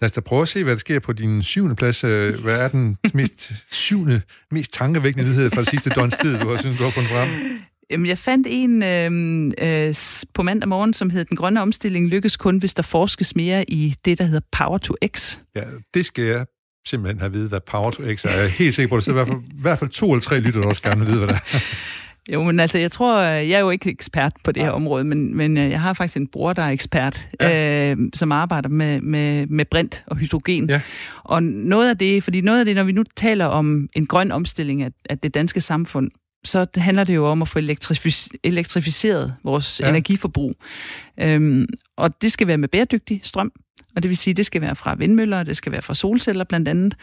[0.02, 2.04] Lad os da prøve at se, hvad der sker på din syvende plads.
[2.04, 6.50] Øh, Hvad er den mest syvende, mest tankevækkende nyhed fra det sidste døgns tid, du
[6.50, 7.30] har synes, du har fundet frem?
[7.92, 9.52] Jamen, jeg fandt en øh,
[9.88, 13.36] øh, s- på mandag morgen, som hed Den grønne omstilling lykkes kun, hvis der forskes
[13.36, 15.38] mere i det, der hedder Power to X.
[15.56, 16.46] Ja, det skal jeg
[16.88, 18.30] simpelthen have at vide, hvad Power to X er.
[18.30, 20.22] Jeg er helt sikker på, der sidder i hvert fald, i hvert fald to eller
[20.22, 21.60] tre lytter, der også gerne vil vide, hvad det er.
[22.34, 24.76] Jo, men altså, jeg tror, jeg er jo ikke ekspert på det her Nej.
[24.76, 27.92] område, men, men øh, jeg har faktisk en bror, der er ekspert, ja.
[27.92, 30.70] øh, som arbejder med, med, med brint og hydrogen.
[30.70, 30.82] Ja.
[31.24, 34.32] Og noget af det, fordi noget af det, når vi nu taler om en grøn
[34.32, 36.12] omstilling af, af det danske samfund,
[36.44, 39.90] så handler det jo om at få elektrifi- elektrificeret vores Ja.
[39.90, 40.56] energiforbrug.
[41.20, 43.52] Øhm, og det skal være med bæredygtig strøm,
[43.96, 46.44] og det vil sige, det skal være fra vindmøller, og det skal være fra solceller
[46.44, 46.96] blandt andet.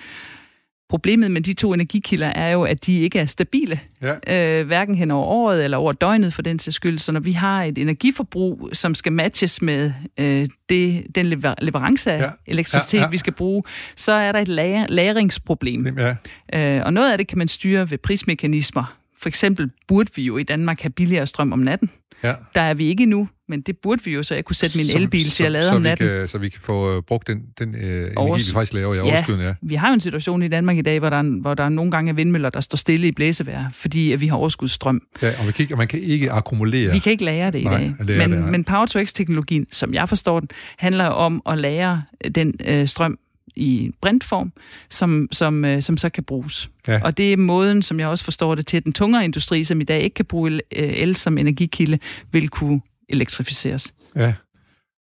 [0.88, 4.58] Problemet med de to energikilder er jo, at de ikke er stabile, Ja.
[4.60, 6.98] øh, hverken hen over året eller over døgnet for den sags skyld.
[6.98, 12.12] Så når vi har et energiforbrug, som skal matches med øh, det, den lever- leverance
[12.12, 12.30] af Ja.
[12.46, 13.02] elektricitet, ja.
[13.04, 13.08] ja.
[13.10, 13.62] vi skal bruge,
[13.96, 15.98] så er der et lager- lagringsproblem.
[15.98, 16.14] Ja,
[16.54, 18.96] Øh, og noget af det kan man styre ved prismekanismer.
[19.20, 21.90] For eksempel burde vi jo i Danmark have billigere strøm om natten.
[22.22, 22.34] ja.
[22.54, 24.86] Der er vi ikke nu, men det burde vi jo, så jeg kunne sætte min
[24.86, 26.08] Så- elbil til at lade så, om natten.
[26.08, 28.94] Kan, så vi kan få øh, brugt den, den øh, energi, Overs- vi faktisk laver
[28.94, 29.02] i Ja.
[29.02, 29.44] overskydende.
[29.44, 29.54] Ja.
[29.62, 31.68] Vi har jo en situation i Danmark i dag, hvor der, er, hvor der er
[31.68, 35.02] nogle gange er vindmøller, der står stille i blæsevejr, fordi at vi har overskudsstrøm.
[35.22, 36.92] Ja, og vi kan ikke, man kan ikke akkumulere.
[36.92, 38.06] Vi kan ikke lære det i Nej, dag.
[38.06, 40.48] lære men, det, men Power to X-teknologien, som jeg forstår den,
[40.78, 42.02] handler om at lære
[42.34, 43.18] den øh, strøm
[43.56, 44.52] i brintform,
[44.90, 46.70] som, som, øh, som så kan bruges.
[46.88, 47.00] Ja.
[47.04, 49.80] Og det er måden, som jeg også forstår det til, at den tungere industri, som
[49.80, 51.98] i dag ikke kan bruge el, øh, som energikilde,
[52.32, 53.94] vil kunne elektrificeres.
[54.16, 54.34] Ja.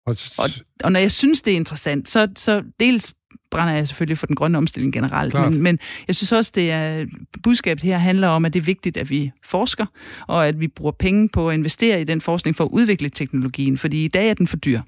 [0.07, 0.49] Og, Og,
[0.85, 3.15] og når jeg synes, det er interessant, så, så dels
[3.51, 5.53] brænder jeg selvfølgelig for den grønne omstilling generelt, Klart.
[5.53, 5.79] men, men
[6.09, 7.07] jeg synes også, det er
[7.43, 9.87] budskabet her handler om, at det er vigtigt, at vi forsker,
[10.27, 13.79] og at vi bruger penge på at investere i den forskning for at udvikle teknologien,
[13.79, 14.81] fordi i dag er den for dyr.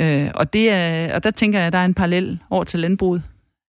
[0.00, 2.80] Øh, og, det er, og der tænker jeg, at der er en parallel over til
[2.80, 3.22] landbruget.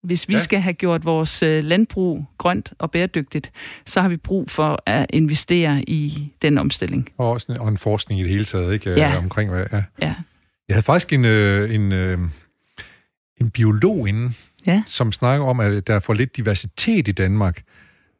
[0.03, 0.39] Hvis vi Ja.
[0.39, 0.43] ja.
[0.43, 3.51] skal have gjort vores øh, landbrug grønt og bæredygtigt,
[3.87, 7.09] så har vi brug for at investere i den omstilling.
[7.19, 8.91] og, også en, og en forskning i det hele taget, ikke?
[8.91, 9.12] Ja.
[9.12, 9.83] Øh, Omkring hvad, ja.
[10.03, 10.15] Ja.
[10.69, 11.93] Jeg havde faktisk en, øh, en,
[13.41, 14.33] en biolog inde,
[14.67, 14.83] Ja.
[14.87, 17.62] som snakker om, at der er for lidt diversitet i Danmark.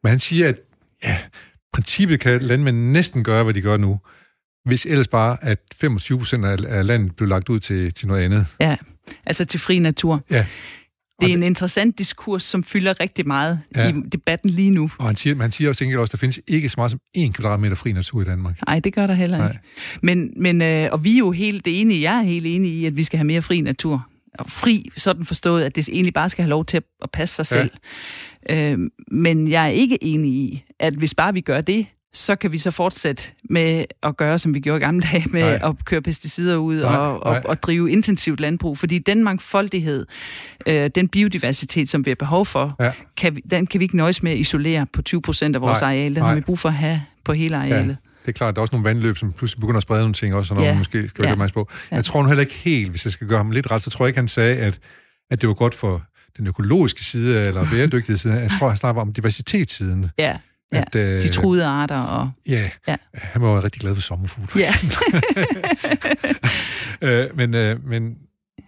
[0.03, 0.55] Men han siger, at
[1.03, 1.17] ja,
[1.73, 3.99] princippet kan landmænd næsten gøre, hvad de gør nu,
[4.67, 8.45] hvis ellers bare, at 25 procent af, landet blev lagt ud til, til noget andet.
[8.59, 8.75] Ja,
[9.25, 10.23] altså til fri natur.
[10.31, 10.45] Ja.
[11.21, 13.89] Det er en interessant diskurs, som fylder rigtig meget Ja.
[13.89, 14.91] i debatten lige nu.
[14.99, 16.99] Og han siger, han siger også, enkelt også, at der findes ikke så meget som
[17.13, 18.59] en kvadratmeter fri natur i Danmark.
[18.67, 19.47] Nej, det gør der heller Nej.
[19.47, 19.59] ikke.
[20.01, 22.95] Men, men, øh, og vi er jo helt enige, jeg er helt enig i, at
[22.95, 24.07] vi skal have mere fri natur.
[24.39, 27.43] Og fri, sådan forstået, at det egentlig bare skal have lov til at, at passe
[27.43, 27.61] sig Ja.
[27.61, 27.71] selv.
[28.73, 32.51] Øh, men jeg er ikke enig i, at hvis bare vi gør det, så kan
[32.51, 35.69] vi så fortsætte med at gøre, som vi gjorde i gamle dage, med Nej.
[35.69, 37.37] At køre pesticider ud Nej, og, nej.
[37.37, 38.77] og, og drive intensivt landbrug.
[38.77, 40.05] Fordi den mangfoldighed,
[40.67, 42.91] øh, den biodiversitet, som vi har behov for, Ja.
[43.17, 45.81] kan vi, den kan vi ikke nøjes med at isolere på 20 procent af vores
[45.81, 46.15] Nej, areal.
[46.15, 46.27] Den nej.
[46.29, 47.97] har vi brug for at have på hele arealet.
[48.25, 50.35] Det er klart, der er også nogle vandløb, som pludselig begynder at sprede nogle ting
[50.35, 50.73] også, og noget, Ja.
[50.73, 51.43] man måske skal være Ja.
[51.43, 51.51] ja.
[51.51, 51.69] på.
[51.91, 51.95] Ja.
[51.95, 54.05] Jeg tror nu heller ikke helt, hvis jeg skal gøre ham lidt ret, så tror
[54.05, 54.79] jeg ikke, han sagde, at,
[55.31, 56.03] at det var godt for
[56.37, 58.33] den økologiske side, eller bæredygtige side.
[58.33, 60.09] Jeg tror, han snakker om diversitetssiden.
[60.19, 60.37] Ja,
[60.73, 60.81] ja.
[60.81, 62.31] At, øh, de truede arter og...
[62.47, 62.95] Ja, Ja.
[63.13, 64.49] han var jo rigtig glad for sommerfugle.
[64.55, 64.73] Ja.
[67.07, 68.17] øh, men, øh, men,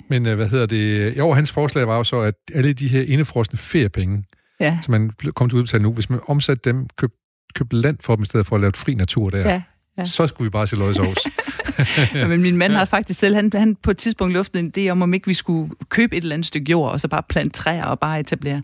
[0.09, 1.17] men øh, hvad hedder det?
[1.17, 4.23] Jo, hans forslag var jo så, at alle de her indefrosne feriepenge,
[4.59, 4.77] ja.
[4.81, 7.11] som man kom til at udbetale nu, hvis man omsatte dem, køb
[7.55, 9.49] købt land for dem, i stedet for at lave fri natur der.
[9.49, 9.61] Ja,
[9.99, 10.05] ja.
[10.05, 11.19] Så skulle vi bare se løgsovs.
[12.15, 14.89] ja, men min mand har faktisk selv, han, han på et tidspunkt luftet en idé
[14.89, 17.57] om, om ikke vi skulle købe et eller andet stykke jord, og så bare plante
[17.57, 18.63] træer og bare etablere.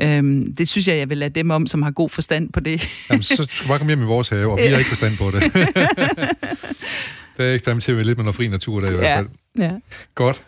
[0.00, 2.88] Øhm, det synes jeg, jeg vil lade dem om, som har god forstand på det.
[3.10, 5.30] Jamen, så skulle bare komme hjem i vores have, og vi har ikke forstand på
[5.30, 5.42] det.
[7.36, 8.98] der eksperimenterer vi lidt med noget fri natur der i ja.
[8.98, 9.28] hvert fald.
[9.58, 9.72] Ja.
[10.14, 10.42] Godt.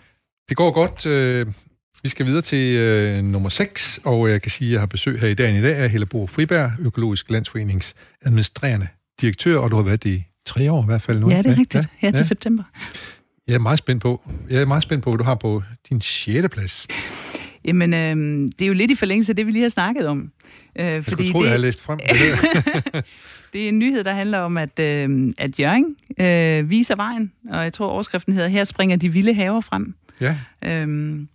[0.48, 1.06] Det går godt.
[1.06, 1.46] Øh,
[2.02, 5.20] vi skal videre til øh, nummer 6, og jeg kan sige, at jeg har besøg
[5.20, 8.88] her i dagen i dag af Hellebo Friberg, Økologisk Landsforenings administrerende
[9.20, 11.30] direktør, og du har været det i tre år i hvert fald nu.
[11.30, 11.74] Ja, det er rigtigt.
[11.74, 12.22] Ja, her til ja.
[12.22, 12.64] september.
[13.48, 16.00] Jeg er meget spændt på, jeg er meget spændt på, hvad du har på din
[16.00, 16.48] 6.
[16.48, 16.86] plads.
[17.64, 18.16] Jamen, øh,
[18.58, 20.32] det er jo lidt i forlængelse af det, vi lige har snakket om.
[20.78, 21.44] Øh, jeg fordi skulle tro, det...
[21.44, 21.98] jeg havde læst frem.
[23.52, 27.62] det er en nyhed, der handler om, at, øh, at Jørgen øh, viser vejen, og
[27.62, 29.94] jeg tror, overskriften hedder, her springer de vilde haver frem.
[30.20, 30.36] Ja.
[30.64, 31.28] Øhm,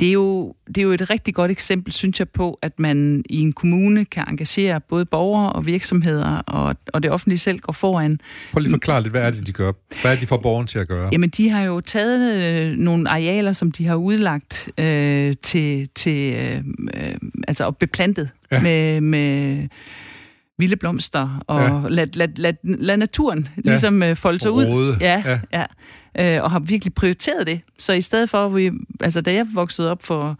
[0.00, 3.24] det er, jo, det er jo et rigtig godt eksempel, synes jeg, på, at man
[3.30, 7.72] i en kommune kan engagere både borgere og virksomheder, og, og det offentlige selv går
[7.72, 8.20] foran.
[8.52, 9.72] Prøv lige at forklare lidt, hvad er det, de gør?
[10.02, 11.08] Hvad er det, de får borgeren til at gøre?
[11.12, 16.34] Jamen, de har jo taget øh, nogle arealer, som de har udlagt øh, til, til
[16.34, 17.14] øh, øh,
[17.48, 18.62] altså beplantet ja.
[18.62, 19.68] med, med
[20.62, 21.88] vilde blomster, og ja.
[21.88, 24.12] lad, lad, lad, lad naturen ligesom ja.
[24.12, 24.96] folde sig ud.
[25.00, 25.40] Ja, ja.
[25.52, 25.64] ja
[26.18, 27.60] øh, og har virkelig prioriteret det.
[27.78, 28.70] Så i stedet for, vi,
[29.00, 30.38] altså da jeg voksede op for,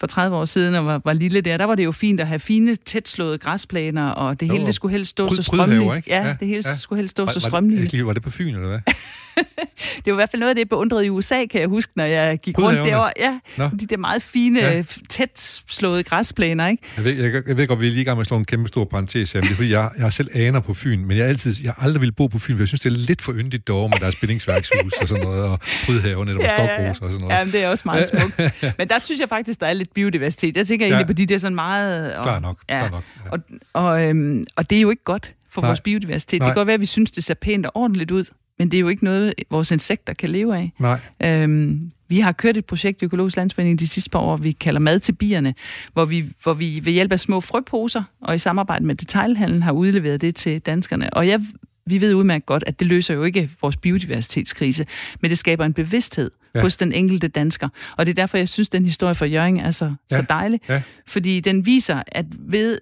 [0.00, 2.26] for 30 år siden og var, var lille der, der var det jo fint at
[2.26, 6.08] have fine, tætslåede græsplaner, og det hele det skulle helst stå så strømligt.
[6.08, 6.74] Ja, ja, det hele ja.
[6.74, 7.98] skulle helst stå var, så strømligt.
[7.98, 8.80] Var, var det på Fyn, eller hvad?
[10.04, 11.92] det var i hvert fald noget af det, jeg beundrede i USA, kan jeg huske,
[11.96, 13.12] når jeg gik rundt derovre.
[13.18, 13.70] Ja, Nå.
[13.80, 14.82] de der meget fine, ja.
[15.08, 16.82] tæt slåede græsplæner, ikke?
[16.96, 18.44] Jeg ved, jeg, jeg ved godt, vi er lige i gang med at slå en
[18.44, 21.16] kæmpe stor parentes her, men det er fordi, jeg, jeg selv aner på Fyn, men
[21.16, 23.32] jeg, altid, jeg aldrig vil bo på Fyn, for jeg synes, det er lidt for
[23.32, 26.88] yndigt derovre med deres bindingsværkshus og sådan noget, og prydhaven og ja, stokroser ja, ja.
[26.88, 27.34] og sådan noget.
[27.34, 28.38] Ja, men det er også meget smukt.
[28.78, 30.56] men der synes jeg faktisk, der er lidt biodiversitet.
[30.56, 30.92] Jeg tænker ja.
[30.92, 32.14] egentlig på de der sådan meget...
[32.14, 33.04] Og, klar nok, ja, klar nok.
[33.24, 33.30] Ja.
[33.30, 33.40] Og,
[33.72, 35.68] og, øhm, og det er jo ikke godt for Nej.
[35.68, 36.40] vores biodiversitet.
[36.40, 36.48] Nej.
[36.48, 38.24] Det kan godt være, at vi synes, det ser pænt og ordentligt ud,
[38.58, 40.72] men det er jo ikke noget, vores insekter kan leve af.
[40.78, 41.00] Nej.
[41.22, 44.80] Øhm, vi har kørt et projekt i Økologisk Landsforening de sidste par år, vi kalder
[44.80, 45.54] Mad til bierne,
[45.92, 49.72] hvor vi, hvor vi ved hjælp af små frøposer og i samarbejde med detailhandlen har
[49.72, 51.14] udleveret det til danskerne.
[51.14, 51.40] Og jeg,
[51.86, 54.86] vi ved udmærket godt, at det løser jo ikke vores biodiversitetskrise,
[55.20, 56.60] men det skaber en bevidsthed ja.
[56.60, 57.68] hos den enkelte dansker.
[57.96, 60.16] Og det er derfor, jeg synes, den historie for Jørgen er så, ja.
[60.16, 60.60] så dejlig.
[60.68, 60.82] Ja.
[61.06, 62.78] Fordi den viser, at ved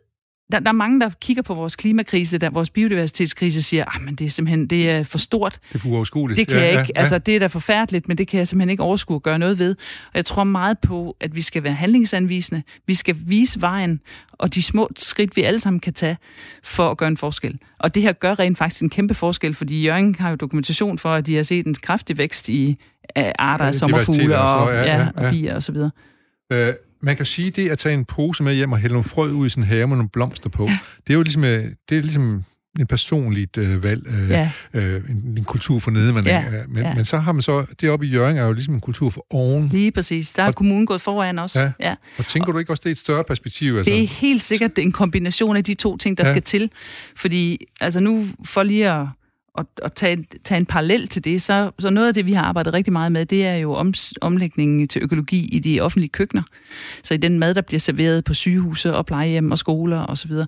[0.52, 4.18] der, der er mange, der kigger på vores klimakrise, der vores biodiversitetskrise, siger, at ah,
[4.18, 5.58] det er simpelthen det er for stort.
[5.68, 6.38] Det er for uoverskueligt.
[6.38, 8.48] Det kan ja, jeg ikke, ja, altså det er da forfærdeligt, men det kan jeg
[8.48, 9.70] simpelthen ikke overskue at gøre noget ved.
[10.06, 12.62] Og jeg tror meget på, at vi skal være handlingsanvisende.
[12.86, 14.00] Vi skal vise vejen,
[14.32, 16.16] og de små skridt, vi alle sammen kan tage
[16.64, 17.58] for at gøre en forskel.
[17.78, 21.08] Og det her gør rent faktisk en kæmpe forskel, fordi Jørgen har jo dokumentation for,
[21.08, 22.76] at de har set en kraftig vækst i
[23.38, 25.08] arter af ja, sommerfugle og, og, ja, ja, ja.
[25.16, 25.76] og bier osv.
[26.52, 29.30] Øh, man kan sige, det at tage en pose med hjem og hælde nogle frø
[29.30, 30.78] ud i en have med nogle blomster på, ja.
[31.06, 32.44] det er jo ligesom, øh, det er ligesom
[32.80, 34.50] en personligt øh, valg, øh, ja.
[34.74, 36.44] øh, en, en kultur for nede, man ja.
[36.44, 36.94] er, men, ja.
[36.94, 39.26] men så har man så, det oppe i Jørgen er jo ligesom en kultur for
[39.30, 39.68] oven.
[39.68, 41.60] Lige præcis, der er og, kommunen gået foran også.
[41.60, 41.72] Ja.
[41.80, 41.94] ja.
[42.18, 43.76] Og tænker og, du ikke også, det er et større perspektiv?
[43.76, 43.90] Altså?
[43.90, 46.30] Det er helt sikkert er en kombination af de to ting, der ja.
[46.30, 46.70] skal til,
[47.16, 49.06] fordi altså nu for lige at
[49.58, 52.42] at, at tage, tage en parallel til det, så, så noget af det, vi har
[52.42, 56.42] arbejdet rigtig meget med, det er jo om, omlægningen til økologi i de offentlige køkkener.
[57.02, 60.32] Så i den mad, der bliver serveret på sygehuse og plejehjem og skoler osv.
[60.32, 60.46] Og,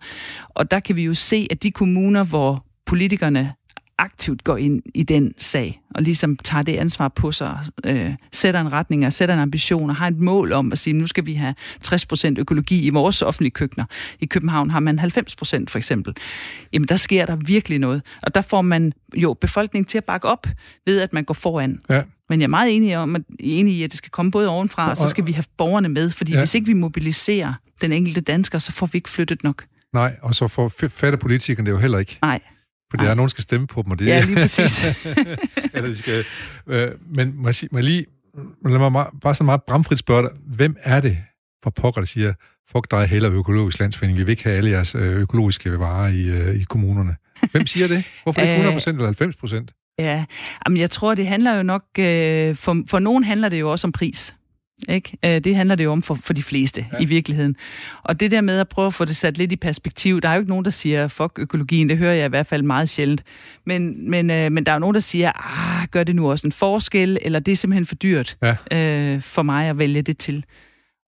[0.49, 3.53] og der kan vi jo se, at de kommuner, hvor politikerne
[3.99, 8.61] aktivt går ind i den sag, og ligesom tager det ansvar på sig, øh, sætter
[8.61, 11.27] en retning og sætter en ambition, og har et mål om at sige, nu skal
[11.27, 13.85] vi have 60% økologi i vores offentlige køkkener.
[14.21, 16.17] I København har man 90% for eksempel.
[16.73, 18.03] Jamen, der sker der virkelig noget.
[18.23, 20.47] Og der får man jo befolkningen til at bakke op
[20.87, 21.79] ved, at man går foran.
[21.91, 22.03] Ja.
[22.29, 24.91] Men jeg er meget enig, om, at, enig i, at det skal komme både ovenfra,
[24.91, 26.39] og så skal vi have borgerne med, fordi ja.
[26.39, 29.65] hvis ikke vi mobiliserer den enkelte dansker, så får vi ikke flyttet nok.
[29.93, 32.19] Nej, og så får fatter politikerne det jo heller ikke.
[32.23, 32.41] Nej.
[32.91, 34.85] For det er, nogen skal stemme på dem, og det Ja, lige præcis.
[35.75, 36.25] Eller de skal,
[36.67, 38.07] øh, men må jeg, må jeg lige,
[38.65, 41.19] lad mig meget, bare så meget bramfrit spørge dig, hvem er det
[41.63, 42.35] for pokker, der siger,
[42.73, 46.29] fuck dig heller økologisk landsforening, vi vil ikke have alle jeres øh, økologiske varer i,
[46.29, 47.17] øh, i kommunerne.
[47.53, 48.05] Hvem siger det?
[48.23, 49.95] Hvorfor ikke 100% eller 90%?
[49.99, 50.25] Ja,
[50.67, 53.87] jamen jeg tror, det handler jo nok, øh, for, for nogen handler det jo også
[53.87, 54.37] om pris.
[54.89, 55.19] Ikke?
[55.25, 56.99] Øh, det handler det jo om for, for de fleste ja.
[57.01, 57.57] i virkeligheden.
[58.03, 60.35] Og det der med at prøve at få det sat lidt i perspektiv, der er
[60.35, 63.23] jo ikke nogen, der siger, fuck økologien, det hører jeg i hvert fald meget sjældent.
[63.67, 66.47] Men, men, øh, men der er jo nogen, der siger, ah, gør det nu også
[66.47, 68.57] en forskel, eller det er simpelthen for dyrt ja.
[68.73, 70.45] øh, for mig at vælge det til.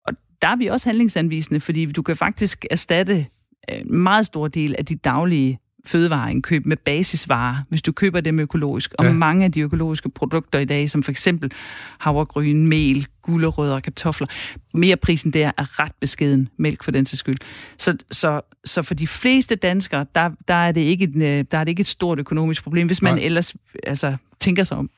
[0.07, 3.27] Og der er vi også handlingsanvisende, fordi du kan faktisk erstatte
[3.69, 8.95] en meget stor del af de daglige fødevareindkøb med basisvarer, hvis du køber dem økologisk.
[8.99, 9.13] Og Ja.
[9.13, 11.53] mange af de økologiske produkter i dag, som for eksempel
[11.99, 14.27] havregryn, mel, gulerødder og kartofler,
[14.75, 17.39] mere prisen der er ret beskeden, mælk for den til skyld.
[17.79, 21.59] Så, så, så for de fleste danskere, der, der, er det ikke et, øh, der
[21.59, 23.25] er det ikke et stort økonomisk problem, hvis man Nej.
[23.25, 24.91] ellers altså, tænker sig om.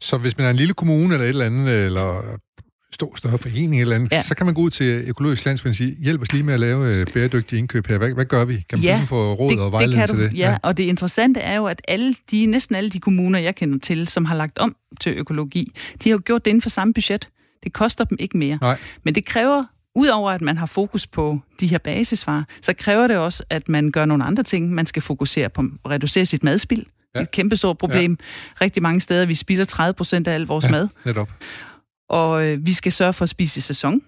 [0.00, 2.22] Så hvis man er en lille kommune eller et eller andet, eller
[3.02, 4.22] stor, større forening eller andet, ja.
[4.22, 6.60] Så kan man gå ud til Økologisk Landsforening og sige, hjælp os lige med at
[6.60, 7.98] lave øh, bæredygtige indkøb her.
[7.98, 8.54] Hvad, hvad gør vi?
[8.54, 10.38] Kan man Ja, ligesom få råd og vejledning til det?
[10.38, 13.54] Ja, ja, og det interessante er jo, at alle de, næsten alle de kommuner, jeg
[13.54, 15.72] kender til, som har lagt om til økologi,
[16.04, 17.28] de har jo gjort det inden for samme budget.
[17.64, 18.58] Det koster dem ikke mere.
[18.60, 18.78] Nej.
[19.04, 23.16] Men det kræver, udover at man har fokus på de her basisvarer, så kræver det
[23.16, 24.70] også, at man gør nogle andre ting.
[24.74, 26.80] Man skal fokusere på at reducere sit madspild.
[26.80, 27.18] Ja.
[27.18, 28.18] Det er et kæmpestort problem.
[28.20, 28.64] Ja.
[28.64, 30.70] Rigtig mange steder, vi spilder 30 procent af al vores ja.
[30.70, 30.88] mad.
[31.04, 31.28] Netop.
[32.12, 34.00] Og øh, vi skal sørge for at spise i sæson,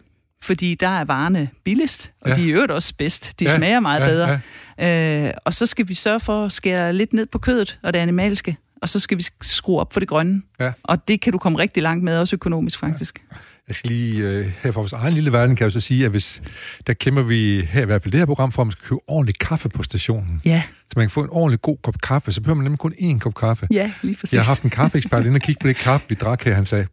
[0.43, 2.35] fordi der er varerne billigst, og Ja.
[2.35, 2.41] ja.
[2.41, 3.41] de er i øvrigt også bedst.
[3.41, 3.57] De Ja, ja.
[3.57, 4.41] smager meget ja, ja, bedre.
[4.79, 5.27] Ja.
[5.29, 7.99] Øh, og så skal vi sørge for at skære lidt ned på kødet og det
[7.99, 10.43] animalske, og så skal vi skrue op for det grønne.
[10.61, 10.73] Ja.
[10.83, 13.23] Og det kan du komme rigtig langt med, også økonomisk faktisk.
[13.69, 16.05] Jeg skal lige, øh, her fra vores egen lille verden, kan jeg jo så sige,
[16.05, 16.43] at hvis,
[16.87, 18.99] der kæmper vi her i hvert fald det her program for, at man skal købe
[19.09, 20.43] ordentlig kaffe på stationen.
[20.45, 22.93] Ja, Så man kan få en ordentlig god kop kaffe, så behøver man nemlig kun
[23.01, 23.69] én kop kaffe.
[23.73, 24.35] ja lige præcis.
[24.35, 26.55] Jeg har haft en kaffeekspert inde og kigge på det kaffe, vi drak her.
[26.55, 26.87] Han sagde,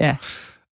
[0.00, 0.16] Ja.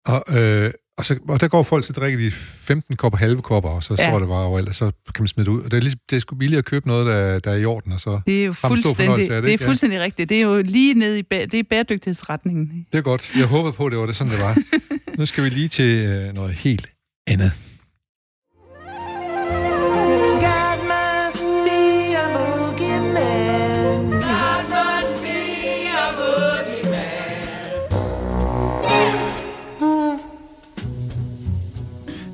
[0.06, 3.42] Og, øh, og, så, og der går folk til at drikke de 15 kopper halve
[3.42, 4.10] kopper, og så Ja.
[4.10, 5.62] står det bare overalt, og så kan man smide det ud.
[5.62, 7.64] Og det er, ligesom, det er sgu billigt at købe noget, der, der er i
[7.64, 8.20] orden, og så...
[8.26, 10.28] Det er jo fuldstændig, af det, det, er fuldstændig rigtigt.
[10.28, 12.86] Det er jo lige nede i bæ- det er bæredygtighedsretningen.
[12.92, 13.32] Det er godt.
[13.36, 14.58] Jeg håber på, det var det sådan, det var.
[15.18, 16.86] nu skal vi lige til øh, noget helt
[17.26, 17.52] andet.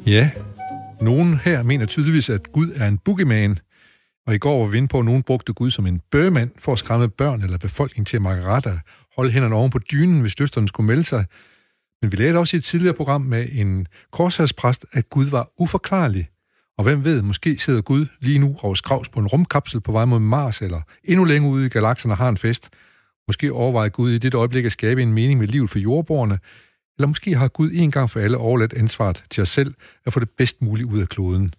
[0.07, 0.31] Ja,
[1.01, 3.59] nogen her mener tydeligvis, at Gud er en boogeyman,
[4.27, 6.73] og i går var vi inde på, at nogen brugte Gud som en bøgemand for
[6.73, 8.81] at skræmme børn eller befolkning til at makke ret
[9.17, 11.25] holde hænderne oven på dynen, hvis døsterne skulle melde sig.
[12.03, 16.29] Men vi lærte også i et tidligere program med en korshærspræst, at Gud var uforklarlig.
[16.79, 20.05] Og hvem ved, måske sidder Gud lige nu og skravs på en rumkapsel på vej
[20.05, 22.71] mod Mars, eller endnu længere ude i galaksen og har en fest.
[23.29, 26.39] Måske overvejer Gud i dette øjeblik at skabe en mening med livet for jordborgerne,
[26.99, 29.75] eller måske har Gud en gang for alle overladt ansvaret til os selv
[30.07, 31.55] at få det bedst muligt ud af kloden.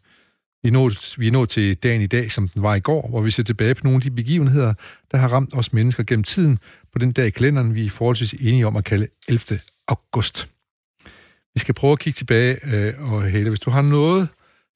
[0.64, 3.08] Vi er, nået, vi er nået til dagen i dag, som den var i går,
[3.10, 4.74] hvor vi ser tilbage på nogle af de begivenheder,
[5.12, 6.60] der har ramt os mennesker gennem tiden
[6.94, 9.60] på den dag i kalenderen, vi er forholdsvis enige om at kalde 11.
[9.88, 10.48] august.
[11.54, 14.28] Vi skal prøve at kigge tilbage, øh, og Helle, hvis du har noget,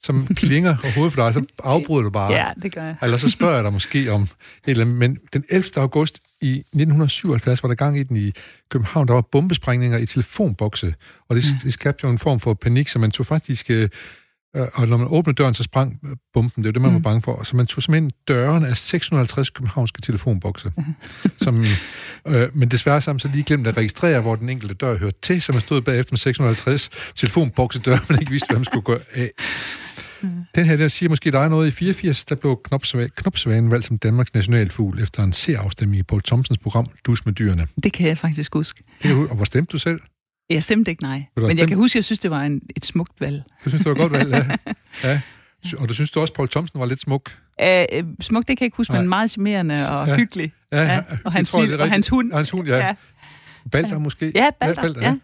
[0.03, 2.33] som klinger overhovedet for dig, så afbryder du bare.
[2.33, 2.95] Ja, det gør jeg.
[3.01, 4.29] Eller så spørger jeg dig måske om et
[4.65, 4.97] eller andet.
[4.97, 5.65] Men den 11.
[5.75, 8.31] august i 1977 var der gang i den i
[8.69, 9.07] København.
[9.07, 10.95] Der var bombesprængninger i telefonbokse,
[11.29, 13.69] og det, det skabte jo en form for panik, så man tog faktisk...
[13.69, 13.89] Øh,
[14.53, 15.99] og når man åbnede døren, så sprang
[16.33, 16.63] bomben.
[16.63, 17.43] Det var det, man var bange for.
[17.43, 20.71] Så man tog simpelthen døren af 650 københavnske telefonbokse.
[21.43, 21.63] som,
[22.27, 25.41] øh, men desværre sammen så lige glemt at registrere, hvor den enkelte dør hørte til,
[25.41, 28.99] så man stod bagefter med 650 telefonbokse døre, man ikke vidste, hvad man skulle gøre
[29.13, 29.31] af.
[30.55, 31.67] Den her der siger måske dig noget.
[31.67, 36.21] I 84, der blev knopsvanen, knopsvanen valgt som Danmarks nationalfugl efter en C-afstemning i Paul
[36.21, 37.67] Thomsens program Dus med dyrene.
[37.83, 38.83] Det kan jeg faktisk huske.
[39.03, 39.99] Det og hvor stemte du selv?
[40.49, 41.23] Jeg stemte ikke nej.
[41.35, 41.67] Men jeg stemt?
[41.69, 43.43] kan huske, at jeg synes, det var en, et smukt valg.
[43.65, 44.57] Du synes, det var godt valgt, ja.
[45.09, 45.21] ja.
[45.77, 47.37] Og du synes du også, Paul Thomsen var lidt smuk?
[47.61, 49.01] Æh, øh, smukt, det kan jeg ikke huske, Nej.
[49.01, 50.15] men meget charmerende og Ja.
[50.15, 50.51] hyggelig.
[50.71, 52.31] Ja, Ja, og hans tror jeg, lille- og hans hund.
[52.31, 52.77] Og hans hund, ja.
[52.77, 52.95] ja.
[53.71, 54.31] Balder måske?
[54.35, 55.15] Ja, Balder, Balder, ja.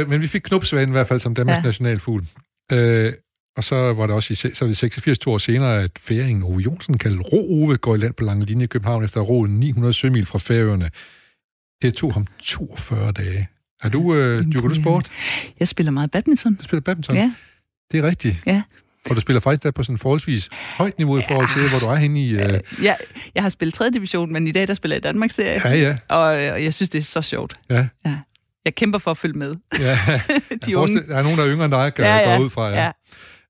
[0.00, 1.56] Øh, men vi fik knopsvanen i hvert fald som Danmarks.
[1.58, 1.62] Ja.
[1.62, 2.24] nationalfugl.
[2.72, 3.12] Øh,
[3.56, 6.58] og så var det også i, så var det 86 år senere, at færingen Ove
[6.58, 9.92] Jonsen, kaldet Ro-Ove, går i land på lange linje i København efter at ro 900
[9.92, 10.90] sømil fra Færøerne.
[11.82, 13.48] Det tog ham 42 dage.
[13.82, 15.10] Er du, øh, dyrker du sport?
[15.60, 16.54] Jeg spiller meget badminton.
[16.54, 17.16] Du spiller badminton?
[17.16, 17.32] Ja.
[17.92, 18.36] Det er rigtigt.
[18.46, 18.62] Ja.
[19.10, 21.86] Og du spiller faktisk der på sådan forholdsvis højt niveau i forhold til, hvor du
[21.86, 22.30] er henne i...
[22.32, 22.96] Øh, Jeg,
[23.34, 23.90] jeg har spillet 3.
[23.90, 25.60] division, men i dag der spiller jeg i Danmarks serie.
[25.68, 27.56] ja, ja, Og, og jeg synes, det er så sjovt.
[27.70, 27.88] ja.
[28.06, 28.16] Ja.
[28.64, 29.54] Jeg kæmper for at følge med.
[29.78, 29.98] ja.
[30.66, 31.02] De unge.
[31.08, 32.36] Der er nogen, der er yngre end dig, kan Ja, ja.
[32.36, 32.68] gå ud fra.
[32.68, 32.84] Ja.
[32.84, 32.90] Ja,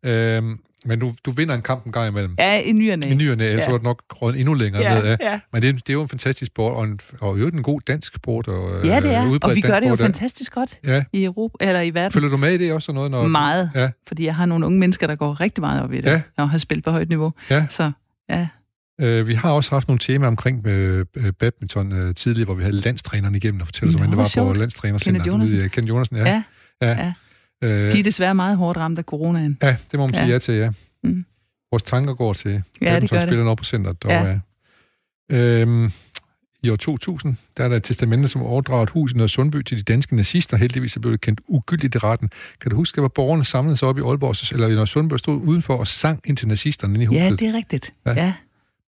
[0.05, 2.35] Øhm, men du, du vinder en kamp en gang imellem.
[2.39, 3.07] ja i ny og næ.
[3.11, 3.71] I ny og næ, ellers Ja.
[3.71, 5.17] var det nok røget endnu længere Ja, ned af.
[5.21, 5.41] ja.
[5.53, 7.81] Men det, er- det er jo en fantastisk sport, og, en, og øvrigt en god
[7.81, 8.49] dansk sport.
[8.49, 9.39] Og, Ja, det øh, er.
[9.43, 11.05] Og vi gør det jo fantastisk godt Ja.
[11.13, 12.11] i Europa, eller i verden.
[12.13, 12.93] Følger du med i det også?
[12.93, 13.71] Noget, når, Meget.
[13.75, 16.23] Ja, Fordi jeg har nogle unge mennesker, der går rigtig meget op i det, Ja.
[16.37, 17.33] og har spillet på højt niveau.
[17.51, 17.67] Ja.
[17.71, 17.91] Så
[18.31, 18.49] ja,
[19.01, 22.63] øh, vi har også haft nogle temaer omkring øh, øh, badminton øh, tidligere, hvor vi
[22.63, 25.25] havde landstræneren igennem og fortælle os, hvordan det var på landstrænercenteret.
[25.25, 25.71] Kenneth Jonasen.
[25.71, 26.25] Kenneth Jonasen, ja.
[26.27, 26.43] ja.
[26.83, 27.05] ja.
[27.05, 27.13] ja.
[27.65, 29.59] Øh, de er desværre meget hårdt ramt af coronaen.
[29.63, 30.39] ja, det må man sige Ja.
[30.39, 30.71] til, ja.
[31.05, 31.25] Mm.
[31.73, 33.01] Vores tanker går til Ja, det gør det.
[33.11, 34.05] badmintonspillerne over på centret.
[34.05, 35.37] Og, Ja.
[35.37, 35.93] øhm,
[36.63, 39.79] I år 2000, der er der et testamente, som overdrager et hus i Sundby til
[39.79, 40.57] de danske nazister.
[40.57, 42.31] Heldigvis så blev det kendt ugyldigt i retten.
[42.61, 45.41] Kan du huske, at borgerne samlede sig op i Aalborg, eller i Nørre Sundby stod
[45.43, 47.21] udenfor og sang ind til nazisterne i huset?
[47.23, 47.93] Ja, det er rigtigt.
[48.07, 48.13] Ja.
[48.13, 48.33] Ja.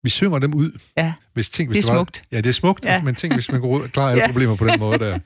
[0.04, 0.72] vi synger dem ud.
[0.98, 2.22] Ja, Hvis ting, hvis Det er var, smukt.
[2.32, 3.02] Ja, det er smukt, ja.
[3.04, 4.22] Men tænk, hvis man kunne klare alle.
[4.24, 4.28] Ja.
[4.28, 5.20] problemer på den måde der.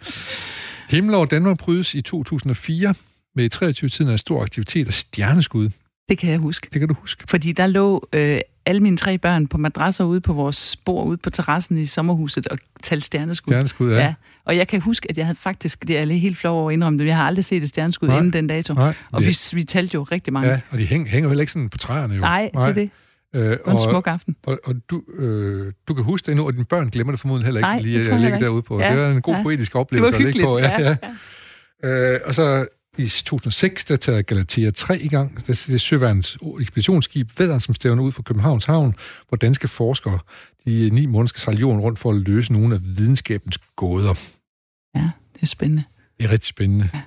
[0.90, 2.94] Himmel over Danmark prydes i 2004
[3.36, 5.70] med 23 tiden af stor aktivitet og stjerneskud.
[6.10, 6.68] det kan jeg huske.
[6.74, 7.24] Det kan du huske.
[7.28, 11.18] Fordi der lå øh, alle mine tre børn på madrasser ude på vores bord ude
[11.18, 13.52] på terrassen i sommerhuset og talte stjerneskud.
[13.52, 13.98] Stjerneskud, ja.
[14.00, 14.14] Ja.
[14.46, 17.00] Og jeg kan huske, at jeg havde faktisk, det er helt flov over at indrømme
[17.00, 18.18] det, jeg har aldrig set et stjerneskud Nej.
[18.18, 18.74] inden den dato.
[18.74, 19.28] Nej, Og ja.
[19.28, 20.50] vi, vi talte jo rigtig mange.
[20.50, 22.22] Ja, og de hænger, hænger jo heller ikke sådan på træerne jo.
[22.22, 22.90] Nej, det er det.
[23.36, 24.36] Øh, Det var en smuk aften.
[24.44, 27.46] Og, og du, øh, du kan huske det nu, og dine børn glemmer det formodentlig
[27.46, 28.80] heller ikke Nej, lige det at ligge derude på.
[28.80, 29.44] Ja, Det var en god ja.
[29.44, 30.60] poetisk Det oplevelse var at ligge på.
[30.60, 30.96] Ja, ja.
[31.84, 31.90] ja.
[31.90, 32.68] Øh, og så
[32.98, 35.48] i 2006, der tager Galatea 3 i gang.
[35.48, 38.96] Det er Søværens ekspeditionsskib Vædderen, som stævner ud fra Københavns Havn,
[39.30, 40.20] hvor danske forskere
[40.66, 44.14] de ni måneder skal sejle jorden rundt for at løse nogle af videnskabens gåder.
[44.96, 45.84] ja, det er spændende.
[46.18, 46.90] Det er rigtig spændende.
[46.94, 47.02] Ja.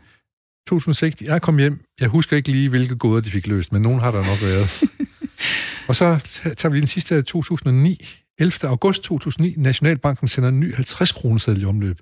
[0.68, 1.84] 2006, jeg kom hjem.
[2.01, 4.82] Jeg husker ikke lige, hvilke gåder de fik løst, men nogen har der nok været.
[5.89, 6.18] og så
[6.57, 8.09] tager vi den sidste af 2009.
[8.39, 8.68] 11.
[8.68, 12.01] august 2009, Nationalbanken sender en ny 50 kroner i omløb.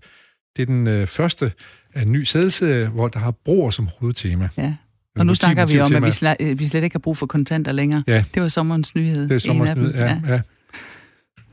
[0.56, 1.52] Det er den øh, første
[1.94, 4.48] af en ny sædelserie, hvor der har broer som hovedtema.
[4.56, 4.74] Ja.
[5.16, 7.26] Og nu snakker vi om, at vi, slet, øh, vi slet ikke har brug for
[7.26, 8.04] kontanter længere.
[8.06, 8.24] Ja.
[8.34, 9.22] Det var sommerens nyhed.
[9.22, 10.20] Det er En sommerens nyhed, ja.
[10.28, 10.40] ja.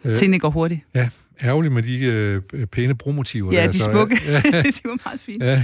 [0.06, 0.82] Øh, Tingene går hurtigt.
[0.95, 1.10] ja.
[1.43, 3.54] Ærgerligt med de øh, pæne bromotiver.
[3.54, 4.18] Ja, der, de så, smukke.
[4.28, 5.45] Ja, de var meget fine.
[5.45, 5.64] Ja.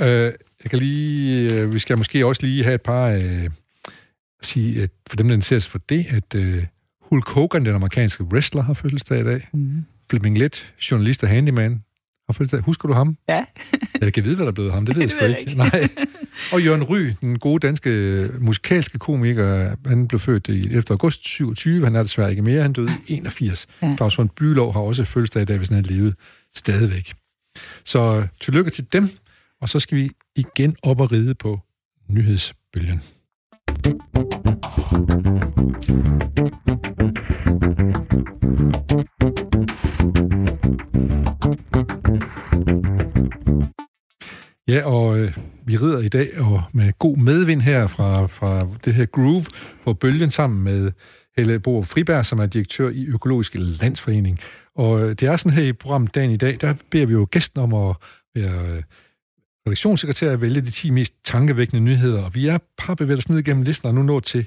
[0.00, 0.32] Øh,
[0.62, 3.48] jeg kan lige, øh, vi skal måske også lige have et par, øh,
[4.42, 6.64] sige, at for dem, der interesserer sig for det, at øh,
[7.00, 9.48] Hulk Hogan, den amerikanske wrestler, har fødselsdag i dag.
[9.52, 9.84] Mm.
[10.10, 11.82] Flemming Let, journalist og handyman,
[12.28, 12.60] har fødselsdag.
[12.60, 13.16] Husker du ham?
[13.28, 13.44] Ja.
[14.00, 14.86] Jeg kan vide, hvad der er blevet ham.
[14.86, 15.40] Det ved jeg sgu ikke.
[15.40, 15.54] ikke.
[15.54, 15.88] Nej.
[16.52, 20.82] Og Jørgen Ry, den gode danske øh, musikalske komiker, han blev født i 11.
[20.90, 21.84] august 27.
[21.84, 22.62] Han er desværre ikke mere.
[22.62, 23.66] Han døde i 81.
[23.82, 23.94] Ja.
[23.96, 26.14] Claus von Bylov har også fødselsdag i dag, hvis han havde levet
[26.56, 27.14] stadigvæk.
[27.84, 29.08] Så øh, tillykke til dem,
[29.60, 31.60] og så skal vi igen op og ride på
[32.08, 33.02] nyhedsbølgen.
[44.68, 48.94] Ja, og øh, vi rider i dag og med god medvind her fra, fra det
[48.94, 49.44] her groove
[49.84, 50.92] på bølgen sammen med
[51.36, 54.38] Helle Bo Friberg, som er direktør i Økologiske Landsforening.
[54.74, 57.26] Og øh, det er sådan her i programmet dagen i dag, der beder vi jo
[57.30, 57.96] gæsten om at
[58.34, 58.82] være øh,
[59.66, 62.22] redaktionssekretær at vælge de 10 mest tankevækkende nyheder.
[62.22, 64.46] Og vi er par bevæget os ned igennem listen og nu nået til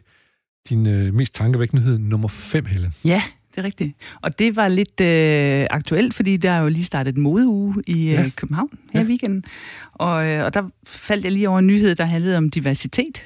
[0.69, 2.93] din øh, mest tankevækkende nyhed nummer 5, Helle.
[3.05, 3.95] Ja, det er rigtigt.
[4.21, 8.03] Og det var lidt øh, aktuelt, fordi der er jo lige startet en modeuge i
[8.07, 8.29] øh, Ja.
[8.35, 9.05] København her Ja.
[9.05, 9.43] i weekenden.
[9.93, 13.23] Og, øh, og der faldt jeg lige over en nyhed, der handlede om diversitet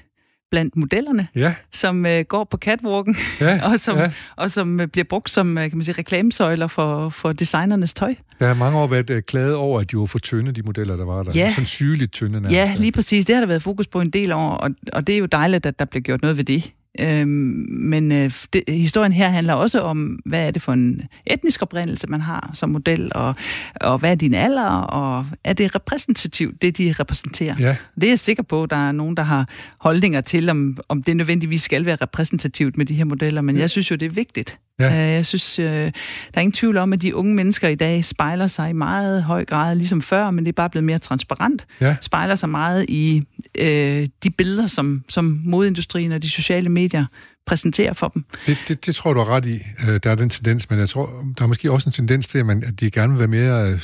[0.52, 4.12] blandt modellerne, Ja, som øh, går på catwalken, ja, og som, ja.
[4.36, 8.16] og som øh, bliver brugt som øh, kan man sige, reklamesøjler for, for designernes tøj.
[8.40, 10.96] Der har mange år været øh, klaget over, at de var for tynde, de modeller,
[10.96, 11.32] der var der.
[11.36, 11.52] Ja.
[11.52, 12.54] Sådan sygeligt tynde nærmest.
[12.54, 13.26] Ja, lige præcis.
[13.26, 15.66] Det har der været fokus på en del år, og, og det er jo dejligt,
[15.66, 16.72] at der bliver gjort noget ved det.
[17.00, 21.62] Øhm, men øh, det, historien her handler også om, hvad er det for en etnisk
[21.62, 23.36] oprindelse, man har som model, og,
[23.76, 27.56] og hvad er din alder, og er det repræsentativt, det de repræsenterer?
[27.60, 31.04] Ja, Det er jeg sikker på, der er nogen, der har holdninger til, om, om
[31.04, 34.10] det nødvendigvis skal være repræsentativt med de her modeller, men jeg synes jo, det er
[34.10, 34.60] vigtigt.
[34.80, 34.86] Ja.
[35.08, 35.92] Øh, Jeg synes, øh, der
[36.34, 39.46] er ingen tvivl om, at de unge mennesker i dag spejler sig i meget høj
[39.46, 41.66] grad, ligesom før, men det er bare blevet mere transparent.
[41.82, 41.96] Ja.
[42.02, 43.24] Spejler sig meget i
[43.58, 47.06] øh, de billeder, som, som modindustrien og de sociale medier
[47.46, 48.26] præsenterer for dem.
[48.48, 49.60] Det, det, det tror du har ret i.
[49.88, 52.38] Øh, Der er den tendens, men jeg tror, der er måske også en tendens til,
[52.38, 53.80] at, man, at de gerne vil være mere,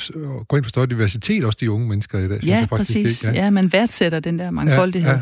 [0.47, 2.39] gå ind for større diversitet, også de unge mennesker i dag.
[2.39, 3.23] synes ja, jeg faktisk, præcis.
[3.23, 3.37] Ikke?
[3.37, 3.43] Ja.
[3.43, 5.09] ja, man værdsætter den der mangfoldighed.
[5.09, 5.15] Ja.
[5.15, 5.21] ja.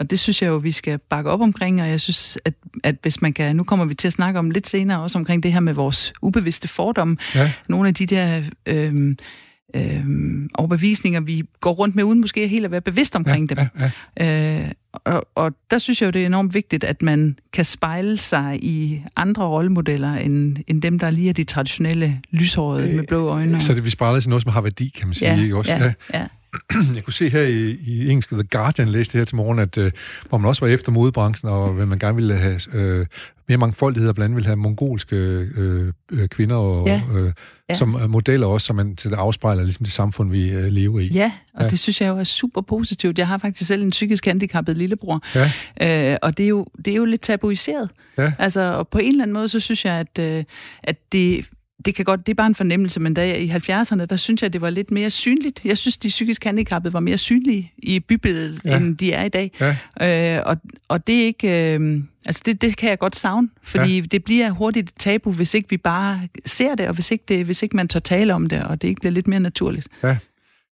[0.00, 2.96] Og det synes jeg jo, vi skal bakke op omkring, og jeg synes, at, at
[3.02, 5.52] hvis man kan, nu kommer vi til at snakke om lidt senere også omkring det
[5.52, 7.16] her med vores ubevidste fordomme.
[7.34, 7.52] Ja.
[7.68, 9.16] Nogle af de der øhm,
[9.76, 13.68] øhm, overbevisninger, vi går rundt med, uden måske helt at være bevidst omkring ja, dem.
[13.80, 13.90] Ja,
[14.20, 14.60] ja.
[14.60, 18.18] Øh, og, og der synes jeg jo, det er enormt vigtigt, at man kan spejle
[18.18, 23.28] sig i andre rollemodeller, end, end dem, der lige er de traditionelle lyshårede med blå
[23.28, 23.60] øjne.
[23.60, 25.34] Så det, vi spejler til noget, som har værdi, kan man sige.
[25.34, 25.56] ja, ikke?
[25.56, 26.26] Også, ja, ja.
[26.94, 29.92] Jeg kunne se her i, i engelsk The Guardian, læste her til morgen, at øh,
[30.28, 33.06] hvor man også var efter modebranchen, og hvad man gerne ville have øh,
[33.48, 37.02] mere mangfoldighed, og blandt andet ville have mongolske øh, øh, kvinder og, Ja.
[37.14, 37.32] øh,
[37.68, 37.74] Ja.
[37.74, 41.00] som øh, modeller også, som man til det afspejler ligesom det samfund, vi øh, lever
[41.00, 41.06] i.
[41.06, 41.68] Ja, og ja.
[41.68, 43.18] det synes jeg jo er super positivt.
[43.18, 46.12] Jeg har faktisk selv en psykisk handicappet lillebror, Ja.
[46.12, 47.90] øh, og det er, jo, det er jo lidt tabuiseret.
[48.18, 48.32] Ja.
[48.38, 50.44] Altså, og på en eller anden måde, så synes jeg, at, øh,
[50.82, 51.44] at det,
[51.84, 54.42] det kan godt, det er bare en fornemmelse, men da jeg, i 70'erne, der synes
[54.42, 55.60] jeg, det var lidt mere synligt.
[55.64, 58.70] Jeg synes, de psykisk handicappede var mere synlige i bybilledet, Ja.
[58.70, 58.76] ja.
[58.76, 59.52] end de er i dag.
[60.00, 60.36] Ja.
[60.38, 60.56] Øh, og,
[60.88, 61.74] og det er ikke...
[61.74, 64.00] Øh, altså, det, det kan jeg godt savne, fordi ja.
[64.00, 67.44] det bliver hurtigt et tabu, hvis ikke vi bare ser det, og hvis ikke, det,
[67.44, 69.88] hvis ikke man tør tale om det, og det ikke bliver lidt mere naturligt.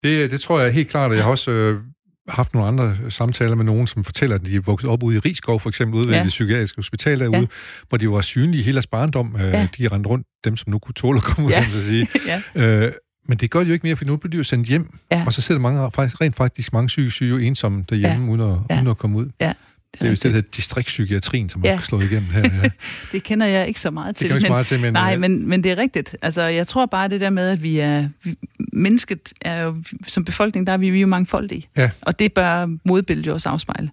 [0.02, 1.80] Det, det tror jeg helt klart, og jeg har også øh,
[2.28, 5.18] haft nogle andre samtaler med nogen, som fortæller, at de er vokset op ude i
[5.18, 6.20] Rigskov, for eksempel ude ved Ja.
[6.22, 7.46] det psykiatriske hospital derude, Ja.
[7.88, 9.36] hvor de var synlige hele deres barndom.
[9.40, 9.68] Øh, Ja.
[9.78, 11.66] De rendte rundt, dem som nu kunne tåle at komme ud, Ja.
[11.72, 12.08] så sige.
[12.56, 12.62] ja.
[12.62, 12.92] Øh,
[13.28, 15.22] men det gør de jo ikke mere, for nu bliver de jo sendt hjem, Ja.
[15.26, 18.32] og så sidder mange, faktisk, rent faktisk mange psykisk syge jo ensomme derhjemme, ja.
[18.32, 18.76] uden, at, Ja.
[18.76, 19.30] uden at komme ud.
[19.40, 19.52] ja.
[20.00, 21.74] Det er jo hedder distriktspsykiatrien, som Ja.
[21.74, 22.40] har slået igennem her.
[22.62, 22.68] Ja.
[23.12, 24.26] Det kender jeg ikke så meget Det til.
[24.28, 24.92] kan man ikke så meget til, men...
[24.92, 26.16] Nej, øh, men, men det er rigtigt.
[26.22, 28.08] Altså, jeg tror bare det der med, at vi er...
[28.24, 28.38] Vi,
[28.72, 29.82] mennesket er jo...
[30.06, 31.64] Som befolkning, der er vi, vi er jo mangfoldige.
[31.76, 31.90] Ja.
[32.00, 33.90] Og det bør modbilledet jo også afspejle.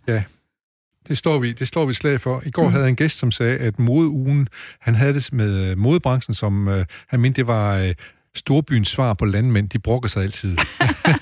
[1.08, 2.44] Det står vi, det står vi slag for.
[2.46, 2.72] I går Mm.
[2.72, 4.48] havde jeg en gæst, som sagde, at modeugen,
[4.80, 7.94] han havde det med øh, modebranchen, som øh, han mente, det var øh,
[8.36, 9.70] storbyens svar på landmænd.
[9.70, 10.58] De brokker sig altid.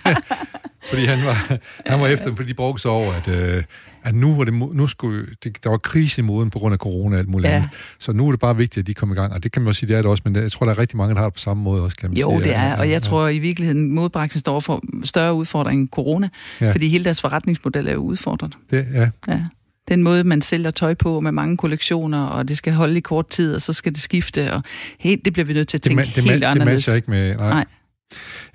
[0.89, 3.63] fordi han var, han var efter fordi de brokkede sig over, at, øh,
[4.03, 6.77] at nu, var det, nu skulle, det, der var krise i moden på grund af
[6.79, 7.55] corona og alt muligt Ja.
[7.55, 7.69] andet.
[7.99, 9.33] Så nu er det bare vigtigt, at de kommer i gang.
[9.33, 10.73] Og det kan man også sige, det er det også, men det, jeg tror, der
[10.73, 12.39] er rigtig mange, der har det på samme måde også, kan man Jo, sige.
[12.39, 12.91] det Ja, er, ja, og ja.
[12.91, 16.29] jeg tror i virkeligheden, modbranchen står for større udfordring end corona,
[16.61, 16.71] Ja.
[16.71, 18.53] fordi hele deres forretningsmodel er jo udfordret.
[18.71, 19.41] Det, ja, Ja.
[19.87, 23.27] Den måde, man sælger tøj på med mange kollektioner, og det skal holde i kort
[23.29, 24.63] tid, og så skal det skifte, og
[24.99, 26.75] helt, det bliver vi nødt til at det, tænke ma- det, helt ma- det anderledes.
[26.75, 27.35] matcher ikke med...
[27.35, 27.49] Nej.
[27.49, 27.65] Nej.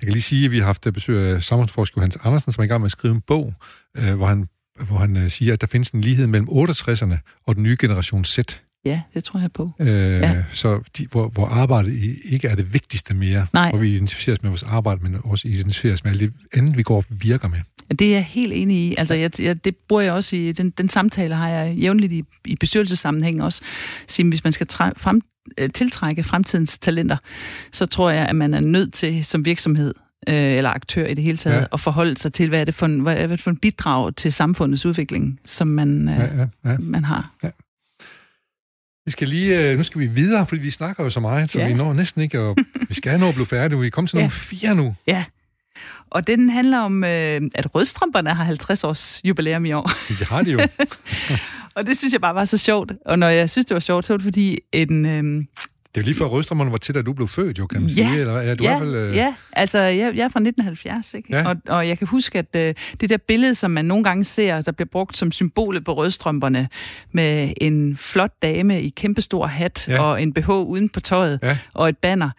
[0.01, 2.65] Jeg kan lige sige, at vi har haft besøg af samfundsforsker Hans Andersen, som er
[2.65, 3.53] i gang med at skrive en bog,
[3.97, 4.47] øh, hvor han,
[4.87, 7.15] hvor han øh, siger, at der findes en lighed mellem 68'erne
[7.47, 8.39] og den nye generation Z.
[8.85, 9.71] Ja, det tror jeg på.
[9.79, 9.87] Øh,
[10.21, 10.43] Ja.
[10.53, 13.69] Så de, hvor, hvor arbejdet ikke er det vigtigste mere, Nej.
[13.69, 16.97] hvor vi identificeres med vores arbejde, men også identificeres med alt det andet, vi går
[16.97, 17.57] og virker med.
[17.99, 18.95] Det er jeg helt enig i.
[18.97, 22.23] Altså, jeg, jeg, det bruger jeg også i, den, den samtale har jeg jævnligt i,
[22.45, 23.61] i bestyrelsessammenhæng også.
[24.07, 25.21] Sige, hvis man skal træ, frem,
[25.57, 27.17] øh, tiltrække fremtidens talenter,
[27.71, 29.93] så tror jeg, at man er nødt til som virksomhed
[30.29, 31.59] øh, eller aktør i det hele taget, Ja.
[31.59, 31.65] ja.
[31.73, 34.15] at forholde sig til, hvad er det for en, hvad er det for en bidrag
[34.15, 36.77] til samfundets udvikling, som man, øh, Ja, ja, ja.
[36.79, 37.31] man har.
[39.05, 41.59] Vi skal lige, øh, nu skal vi videre, fordi vi snakker jo så meget, så
[41.59, 41.67] Ja.
[41.67, 42.57] vi når næsten ikke, og
[42.89, 43.79] vi skal nå at blive færdige.
[43.79, 44.21] Vi er kommet til Ja.
[44.23, 44.95] nummer fire nu.
[45.07, 45.25] Ja.
[46.09, 49.91] Og den handler om, øh, at rødstrømperne har 50 års jubilæum i år.
[50.09, 50.59] Det har de jo.
[51.75, 52.91] Og det synes jeg bare var så sjovt.
[53.05, 55.05] Og når jeg synes, det var sjovt, så var det fordi en...
[55.05, 55.43] Øh,
[55.95, 57.95] Det er lige før Rødstrømmerne var til, da du blev født, jo, kan man Ja.
[58.09, 58.19] sige.
[58.21, 61.35] Eller, ja, du ja, er vel, øh, ja, altså jeg, jeg er fra 1970, ikke?
[61.37, 61.47] Ja.
[61.47, 64.61] Og, og jeg kan huske, at øh, det der billede, som man nogle gange ser,
[64.61, 66.67] der bliver brugt som symbolet på rødstrømperne,
[67.11, 70.01] med en flot dame i kæmpestor hat Ja.
[70.01, 71.57] og en BH uden på tøjet Ja.
[71.73, 72.29] og et banner.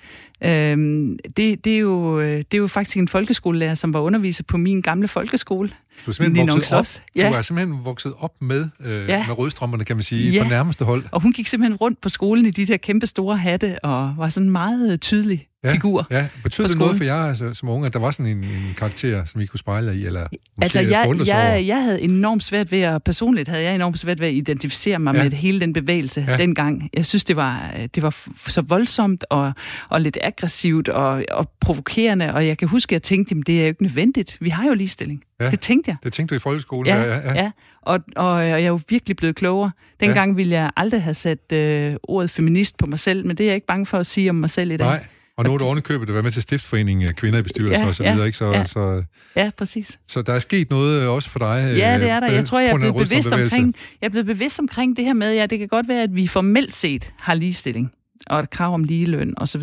[0.45, 4.45] Øhm, det, det, er jo, øh, det er jo faktisk en folkeskolelærer, som var underviser
[4.45, 5.69] på min gamle folkeskole.
[6.07, 6.87] Du er simpelthen vokset op.
[7.17, 7.29] Ja.
[7.29, 9.27] du er simpelthen vokset op med, øh, Ja.
[9.27, 10.43] med rødstrømmerne, kan man sige, Ja.
[10.43, 11.05] på nærmeste hold.
[11.13, 14.29] Og hun gik simpelthen rundt på skolen i de der kæmpe store hatte, og var
[14.29, 15.73] sådan meget tydelig Ja.
[15.75, 16.07] figur.
[16.11, 18.75] Ja, betød det noget for jer altså, som unge, at der var sådan en, en
[18.79, 22.45] karakter, som I kunne spejle jer i, eller måske Altså, jeg, jeg, jeg havde enormt
[22.45, 25.23] svært ved at, personligt havde jeg enormt svært ved at identificere mig Ja.
[25.23, 26.37] med hele den bevægelse Ja.
[26.37, 26.91] dengang.
[26.95, 28.17] Jeg synes, det var, det var
[28.49, 29.53] så voldsomt og,
[29.89, 33.57] og lidt aggressivt og, og provokerende, og jeg kan huske, at jeg tænkte, at det
[33.57, 34.37] er jo ikke nødvendigt.
[34.41, 35.23] Vi har jo ligestilling.
[35.41, 35.45] Ja.
[35.45, 35.51] Ja.
[35.51, 35.97] Det tænkte jeg.
[36.05, 36.87] Det tænkte du i folkeskolen?
[36.87, 37.35] Ja, ja, ja.
[37.43, 37.51] ja.
[37.83, 39.71] Og, og, og jeg er jo virkelig blevet klogere.
[40.01, 40.37] Dengang ja.
[40.37, 43.55] ville jeg aldrig have sat øh, ordet feminist på mig selv, men det er jeg
[43.55, 44.87] ikke bange for at sige om mig selv i dag.
[44.87, 45.05] Nej,
[45.37, 47.95] og nu er du ovenikøbet at være med til stiftforeningen kvinder i bestyrelser Ja, og
[47.95, 48.39] så ja, videre, ikke?
[48.39, 48.65] Så, ja.
[48.65, 49.03] så,
[49.37, 49.99] Ja, præcis.
[50.07, 51.75] så der er sket noget øh, også for dig?
[51.77, 52.33] Ja, det er der.
[52.33, 55.35] Jeg tror, jeg er blevet bevidst omkring, jeg er blevet bevidst omkring det her med,
[55.35, 57.93] ja, det kan godt være, at vi formelt set har ligestilling
[58.27, 59.63] og et krav om ligeløn osv.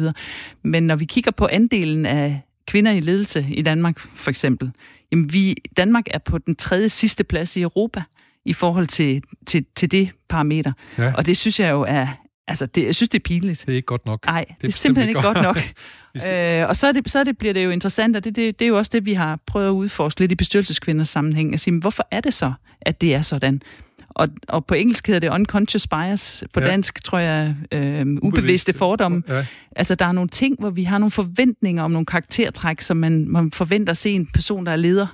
[0.63, 4.71] Men når vi kigger på andelen af kvinder i ledelse i Danmark, for eksempel,
[5.11, 8.03] jamen vi, Danmark er på den tredje sidste plads i Europa
[8.45, 10.71] i forhold til, til, til det parameter.
[10.97, 11.13] Ja.
[11.13, 12.07] Og det synes jeg jo er,
[12.47, 13.63] altså det, jeg synes, det er pinligt.
[13.65, 14.25] Det er ikke godt nok.
[14.25, 15.57] Nej, det, det er simpelthen ikke godt nok.
[16.27, 18.59] Øh, og så, er det, så er det, bliver det jo interessant, og det, det,
[18.59, 21.59] det er jo også det, vi har prøvet at udforske lidt i bestyrelseskvinders sammenhæng, at
[21.59, 23.61] sige, hvorfor er det så, at det er sådan?
[24.09, 26.67] Og, og på engelsk hedder det unconscious bias, på ja.
[26.67, 29.23] dansk tror jeg øh, ubevidste fordomme.
[29.27, 32.97] Ja, Altså der er nogle ting, hvor vi har nogle forventninger om nogle karaktertræk, som
[32.97, 35.07] man, man forventer at se en person, der er leder,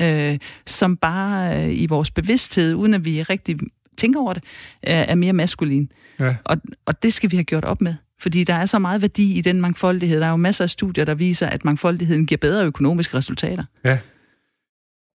[0.00, 3.58] øh, som bare øh, i vores bevidsthed, uden at vi rigtig
[3.96, 4.44] tænker over det,
[4.86, 5.92] øh, er mere maskulin.
[6.20, 6.36] Ja.
[6.44, 6.56] Og,
[6.86, 7.94] og det skal vi have gjort op med.
[8.20, 10.20] Fordi der er så meget værdi i den mangfoldighed.
[10.20, 13.64] Der er jo masser af studier, der viser, at mangfoldigheden giver bedre økonomiske resultater.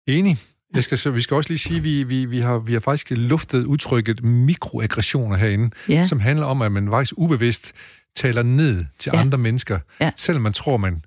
[0.07, 0.37] Enig.
[0.73, 2.79] Jeg skal, så, vi skal også lige sige, at vi, vi, vi, har, vi har
[2.79, 7.73] faktisk luftet udtrykket mikroaggressioner herinde, Ja, som handler om, at man faktisk ubevidst
[8.15, 9.19] taler ned til Ja.
[9.19, 10.11] andre mennesker, Ja.
[10.17, 11.01] selvom man tror, man,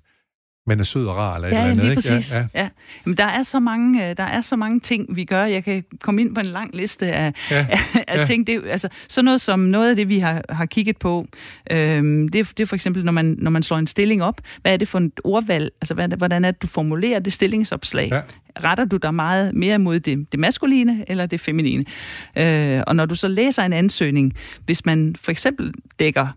[0.71, 1.77] man er sød og rar eller et ja eller andet.
[1.83, 1.95] lige ikke?
[2.01, 2.33] præcis.
[2.33, 2.61] Ja, Ja, ja.
[2.63, 2.69] ja.
[3.05, 5.43] Men der er, så mange, øh, der er så mange ting, vi gør.
[5.43, 7.57] Jeg kan komme ind på en lang liste af, Ja.
[7.69, 8.25] af, af Ja.
[8.25, 8.47] ting.
[8.47, 11.27] Det, altså, sådan noget som noget af det, vi har, har kigget på,
[11.71, 14.41] øhm, det, det er for eksempel, når man, når man slår en stilling op.
[14.61, 15.71] Hvad er det for et ordvalg?
[15.81, 18.09] Altså, hvad hvordan er det, du formulerer det stillingsopslag?
[18.11, 18.21] Ja.
[18.63, 21.83] retter du dig meget mere mod det, det maskuline eller det feminine.
[22.37, 24.33] Øh, og når du så læser en ansøgning,
[24.65, 26.27] hvis man for eksempel dækker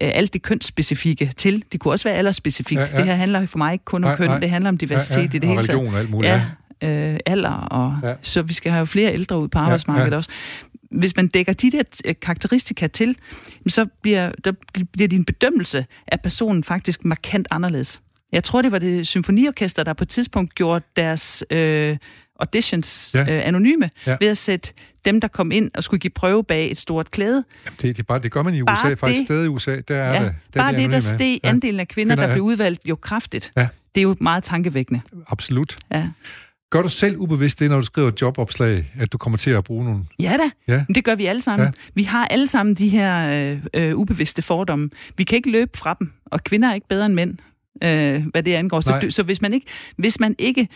[0.00, 2.80] alt det kønsspecifikke til, det kunne også være alderspecifikt.
[2.80, 2.96] Ja, Ja.
[2.98, 4.38] Det her handler for mig ikke kun om Nej, køn, nej.
[4.38, 5.26] det handler om diversitet ja, ja.
[5.26, 5.78] i det og hele taget.
[5.78, 6.32] religion og alt muligt.
[6.82, 8.08] Ja, øh, alder, og Ja.
[8.08, 8.14] ja.
[8.22, 10.12] så vi skal have flere ældre ud på arbejdsmarkedet ja.
[10.14, 10.30] ja, også.
[10.90, 13.16] Hvis man dækker de der øh, karakteristika til,
[13.68, 14.52] så bliver, der
[14.92, 18.00] bliver din bedømmelse af personen faktisk markant anderledes.
[18.32, 21.96] Jeg tror, det var det symfoniorkester, der på et tidspunkt gjorde deres øh,
[22.42, 23.20] auditions Ja.
[23.20, 24.16] øh, anonyme, Ja.
[24.20, 24.72] ved at sætte
[25.04, 27.44] dem, der kom ind og skulle give prøve bag et stort klæde.
[27.66, 29.48] Jamen, det, det, er bare, det gør man i Bare USA, faktisk det- stadig i
[29.48, 30.34] USA, der er Ja, det.
[30.54, 32.34] Der er bare de det, der steg Ja, andelen af kvinder, Kvinder, der ja.
[32.34, 33.52] blev udvalgt jo kraftigt.
[33.56, 33.68] Ja.
[33.94, 35.00] Det er jo meget tankevækkende.
[35.28, 35.78] Absolut.
[35.92, 36.08] Ja,
[36.70, 39.64] Gør du selv ubevidst det, når du skriver et jobopslag, at du kommer til at
[39.64, 40.04] bruge nogle...
[40.20, 40.84] ja da, Ja.
[40.88, 41.66] Men det gør vi alle sammen.
[41.66, 41.72] Ja.
[41.94, 43.58] Vi har alle sammen de her øh,
[43.90, 44.90] øh, ubevidste fordomme.
[45.16, 47.38] Vi kan ikke løbe fra dem, og kvinder er ikke bedre end mænd,
[47.84, 48.80] øh, hvad det angår.
[48.80, 49.10] Så, Nej.
[49.10, 49.66] så hvis, man ikke,
[49.96, 50.68] hvis man ikke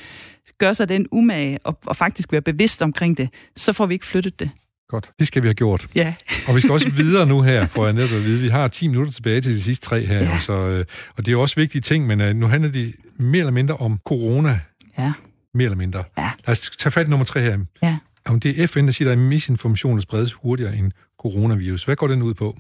[0.59, 4.07] gør sig den umage og, og faktisk være bevidst omkring det, så får vi ikke
[4.07, 4.51] flyttet det.
[4.88, 5.86] Godt, det skal vi have gjort.
[5.94, 6.14] Ja,
[6.49, 8.40] Og vi skal også videre nu her, for jeg netop at vide.
[8.40, 10.38] Vi har 10 minutter tilbage til de sidste tre her, Ja.
[10.38, 10.84] så, øh,
[11.16, 14.01] og det er også vigtige ting, men øh, nu handler de mere eller mindre om
[14.07, 14.61] corona.
[14.99, 15.12] ja,
[15.55, 16.05] Mere eller mindre.
[16.18, 16.30] Ja.
[16.47, 17.59] Lad os tage fat i nummer tre her.
[17.82, 17.97] ja.
[18.24, 20.92] Om det er FN, der siger, at misinformation spredes hurtigere end
[21.22, 21.84] coronavirus.
[21.84, 22.57] Hvad går den ud på?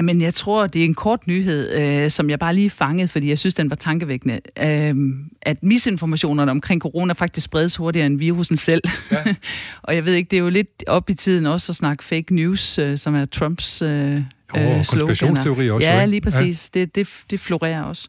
[0.00, 3.28] Jamen, jeg tror, det er en kort nyhed, øh, som jeg bare lige fangede, fordi
[3.28, 4.40] jeg synes, den var tankevækkende.
[4.62, 4.94] Øh,
[5.42, 8.82] at misinformationerne omkring corona faktisk spredes hurtigere end virusen selv.
[9.12, 9.24] Ja.
[9.82, 12.34] og jeg ved ikke, det er jo lidt op i tiden også at snakke fake
[12.34, 14.76] news, øh, som er Trumps øh, Og sloganer.
[14.76, 16.70] konspirationsteorier også, Ja, lige præcis.
[16.74, 16.80] Ja.
[16.80, 18.08] Det, det, det florerer også.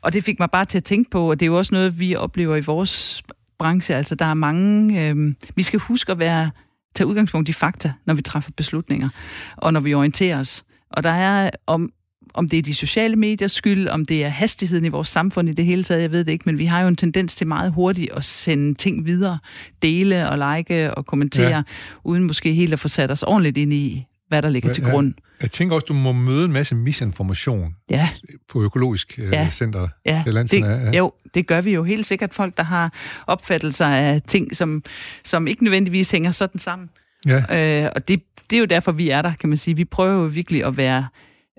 [0.00, 2.00] Og det fik mig bare til at tænke på, og det er jo også noget,
[2.00, 3.22] vi oplever i vores
[3.58, 3.94] branche.
[3.94, 5.08] Altså, der er mange...
[5.08, 6.50] Øh, vi skal huske at være
[6.94, 9.08] tage udgangspunkt i fakta, når vi træffer beslutninger,
[9.56, 10.64] og når vi orienterer os.
[10.94, 11.92] Og der er, om,
[12.34, 15.52] om det er de sociale mediers skyld, om det er hastigheden i vores samfund i
[15.52, 17.72] det hele taget, jeg ved det ikke, men vi har jo en tendens til meget
[17.72, 19.38] hurtigt at sende ting videre,
[19.82, 21.56] dele og like og kommentere, Ja.
[21.56, 21.62] ja.
[22.04, 24.84] uden måske helt at få sat os ordentligt ind i, hvad der ligger Ja, til
[24.84, 24.90] ja.
[24.90, 25.14] grund.
[25.42, 28.08] Jeg tænker også, du må møde en masse misinformation Ja,
[28.48, 29.48] på økologisk øh, Ja.
[29.50, 29.88] center.
[30.06, 30.22] ja.
[30.26, 30.98] Det Lansen er, ja.
[30.98, 32.34] Jo, det gør vi jo helt sikkert.
[32.34, 32.92] Folk, der har
[33.26, 34.82] opfattelser af ting, som,
[35.24, 36.88] som ikke nødvendigvis hænger sådan sammen.
[37.26, 37.84] Ja.
[37.84, 39.76] Øh, og det, det er jo derfor, vi er der, kan man sige.
[39.76, 41.06] Vi prøver jo virkelig at være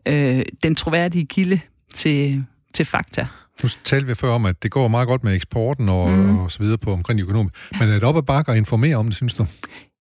[0.05, 1.59] øh, den troværdige kilde
[1.93, 3.27] til, til fakta.
[3.63, 6.39] Nu talte vi før om, at det går meget godt med eksporten og, mm.
[6.39, 7.49] Og så videre på omkring økonomi.
[7.79, 9.45] Men er det op ad bakke at informere om det, synes du?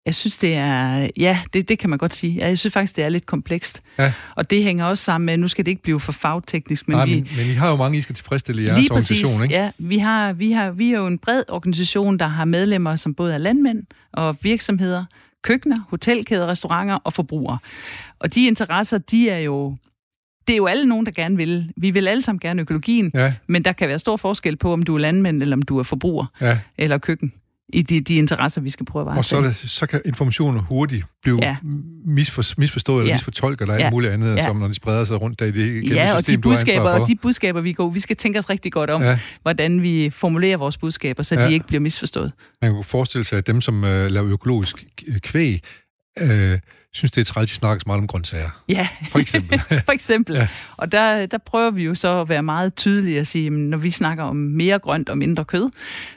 [0.07, 1.09] Jeg synes, det er...
[1.17, 2.41] Ja, det, det kan man godt sige.
[2.41, 3.83] Jeg synes faktisk, det er lidt komplekst.
[3.99, 4.13] Ja.
[4.37, 7.07] Og det hænger også sammen med, nu skal det ikke blive for fagteknisk, men Nej,
[7.07, 7.15] vi...
[7.15, 9.55] men, men I har jo mange, I skal tilfredsstille i jeres Lige præcis, organisation, ikke?
[9.55, 9.71] ja.
[9.79, 13.35] Vi, har, vi, har, vi er jo en bred organisation, der har medlemmer, som både
[13.35, 15.05] er landmænd og virksomheder,
[15.45, 17.59] køkkener, hotelkæder, restauranter og forbrugere.
[18.19, 19.77] Og de interesser, de er jo...
[20.47, 21.73] Det er jo alle nogen, der gerne vil.
[21.77, 24.83] Vi vil alle sammen gerne økologien, Ja, men der kan være stor forskel på, om
[24.83, 26.59] du er landmand, eller om du er forbruger, ja.
[26.79, 27.33] eller køkken,
[27.73, 29.39] i de, de interesser, vi skal prøve at varetage.
[29.39, 31.57] Og så, det, så kan informationen hurtigt blive ja.
[32.07, 33.15] Misfor, misforstået eller Ja.
[33.15, 33.91] misfortolket eller alt Ja.
[33.91, 34.45] muligt andet, Ja.
[34.47, 37.09] som når de spreder sig rundt der i det Ja, og system, de budskaber, og
[37.09, 39.19] de budskaber, vi går, vi skal tænke os rigtig godt om, Ja.
[39.43, 41.47] hvordan vi formulerer vores budskaber, så Ja.
[41.47, 42.33] de ikke bliver misforstået.
[42.63, 44.85] Man kunne forestille sig, at dem, som øh, laver økologisk
[45.23, 45.61] kvæg,
[46.21, 46.59] øh,
[46.95, 48.51] synes, det er træls, de snakker så meget om grøntsager.
[48.69, 49.59] Ja, For eksempel.
[49.87, 50.35] for eksempel.
[50.37, 50.49] Ja.
[50.77, 53.79] Og der, der prøver vi jo så at være meget tydelige og sige, jamen, når
[53.79, 55.71] vi snakker om mere grønt og mindre kød,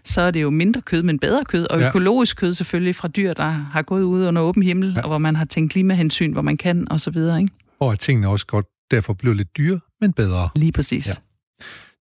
[0.04, 1.88] så er det jo mindre kød, men bedre kød, og Ja.
[1.88, 5.02] økologisk kød selvfølgelig fra dyr, der har gået ud under åben himmel, Ja.
[5.02, 7.54] og hvor man har tænkt klimahensyn, hvor man kan, og så videre, ikke?
[7.80, 10.50] og at tingene også godt derfor bliver lidt dyre, men bedre.
[10.56, 11.08] Lige præcis.
[11.08, 11.14] Ja.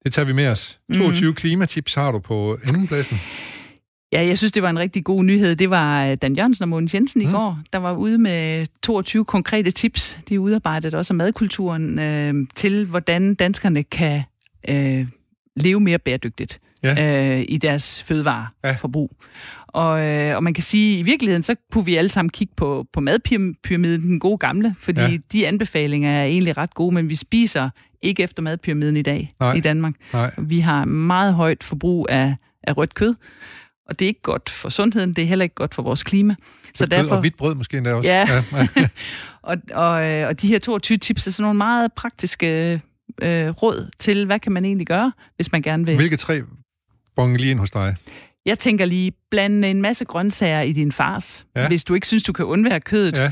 [0.04, 0.78] Det tager vi med os.
[0.88, 0.98] Mhm.
[0.98, 1.34] 22 mm.
[1.34, 3.20] klimatips har du på andenpladsen.
[4.14, 5.56] Ja, jeg synes, det var en rigtig god nyhed.
[5.56, 7.32] Det var øh, Dan Jørgensen og Mogens Jensen i Mm.
[7.32, 10.18] går, der var ude med 22 konkrete tips.
[10.28, 14.22] De udarbejdet også af madkulturen øh, til, hvordan danskerne kan
[14.68, 15.06] øh,
[15.56, 17.36] leve mere bæredygtigt Ja.
[17.38, 19.10] øh, i deres fødevareforbrug.
[19.66, 22.54] Og, øh, og man kan sige, at i virkeligheden, så kunne vi alle sammen kigge
[22.56, 25.08] på, på madpyramiden, den gode gamle, fordi Ja.
[25.08, 25.16] ja.
[25.32, 27.70] de anbefalinger er egentlig ret gode, men vi spiser
[28.02, 29.52] ikke efter madpyramiden i dag Nej.
[29.54, 29.94] i Danmark.
[30.12, 30.30] Nej.
[30.38, 33.14] Vi har meget højt forbrug af, af rødt kød,
[33.88, 36.34] og det er ikke godt for sundheden, det er heller ikke godt for vores klima.
[36.74, 37.14] Så derfor...
[37.14, 38.10] Og hvidt brød måske endda også.
[38.10, 38.42] Ja.
[38.52, 38.68] ja.
[39.42, 42.80] Og, og, øh, og de her 22 tips er sådan nogle meget praktiske
[43.22, 45.96] øh, råd til, hvad kan man egentlig gøre, hvis man gerne vil.
[45.96, 46.42] Hvilke tre
[47.16, 47.96] bonger lige ind hos dig?
[48.46, 51.68] Jeg tænker lige, blande en masse grøntsager i din fars, Ja.
[51.68, 53.16] hvis du ikke synes, du kan undvære kødet.
[53.18, 53.24] Ja.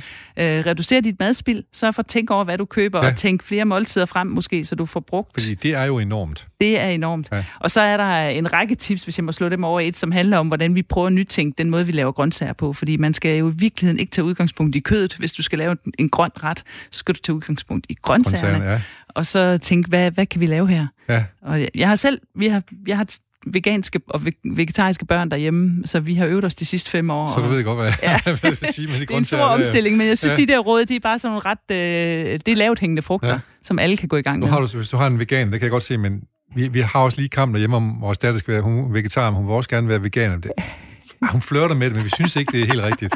[0.59, 3.11] Øh, reducer dit madspild, sørg for at tænke over, hvad du køber, Ja.
[3.11, 5.31] og tænk flere måltider frem måske, så du får brugt.
[5.41, 6.47] Fordi det er jo enormt.
[6.61, 7.29] Det er enormt.
[7.33, 7.45] Ja.
[7.61, 10.13] Og så er der en række tips, hvis jeg må slå dem over et, som
[10.13, 12.73] handler om, hvordan vi prøver at nytænke den måde, vi laver grøntsager på.
[12.73, 15.15] Fordi man skal jo i virkeligheden ikke tage udgangspunkt i kødet.
[15.19, 16.59] Hvis du skal lave en- en grøn ret,
[16.91, 18.49] så skal du tage udgangspunkt i grøntsagerne.
[18.49, 18.81] Grøntsagerne, ja.
[19.09, 20.87] Og så tænke, hvad, hvad kan vi lave her?
[21.09, 21.25] ja.
[21.43, 23.07] Og jeg- jeg har selv, vi har, jeg har
[23.47, 27.27] veganske og ve- vegetariske børn derhjemme, så vi har øvet os de sidste fem år.
[27.35, 28.21] Så du ved godt, hvad, ja.
[28.25, 30.37] Hvad jeg vil sige med de det er en stor omstilling, men jeg synes, Ja.
[30.37, 31.77] de der råd, de er bare sådan nogle ret...
[31.77, 33.39] Øh, det er lavt hængende frugter, Ja.
[33.63, 34.53] som alle kan gå i gang Nu med.
[34.53, 36.21] har du, hvis du har en vegan, det kan jeg godt se, men
[36.57, 39.37] vi, vi har også lige kampen derhjemme om vores datter skal være hun vegetar, men
[39.37, 40.37] hun vil også gerne være veganer.
[40.39, 40.51] Det,
[41.23, 43.15] ah, hun flørter med det, men vi synes ikke, det er helt rigtigt.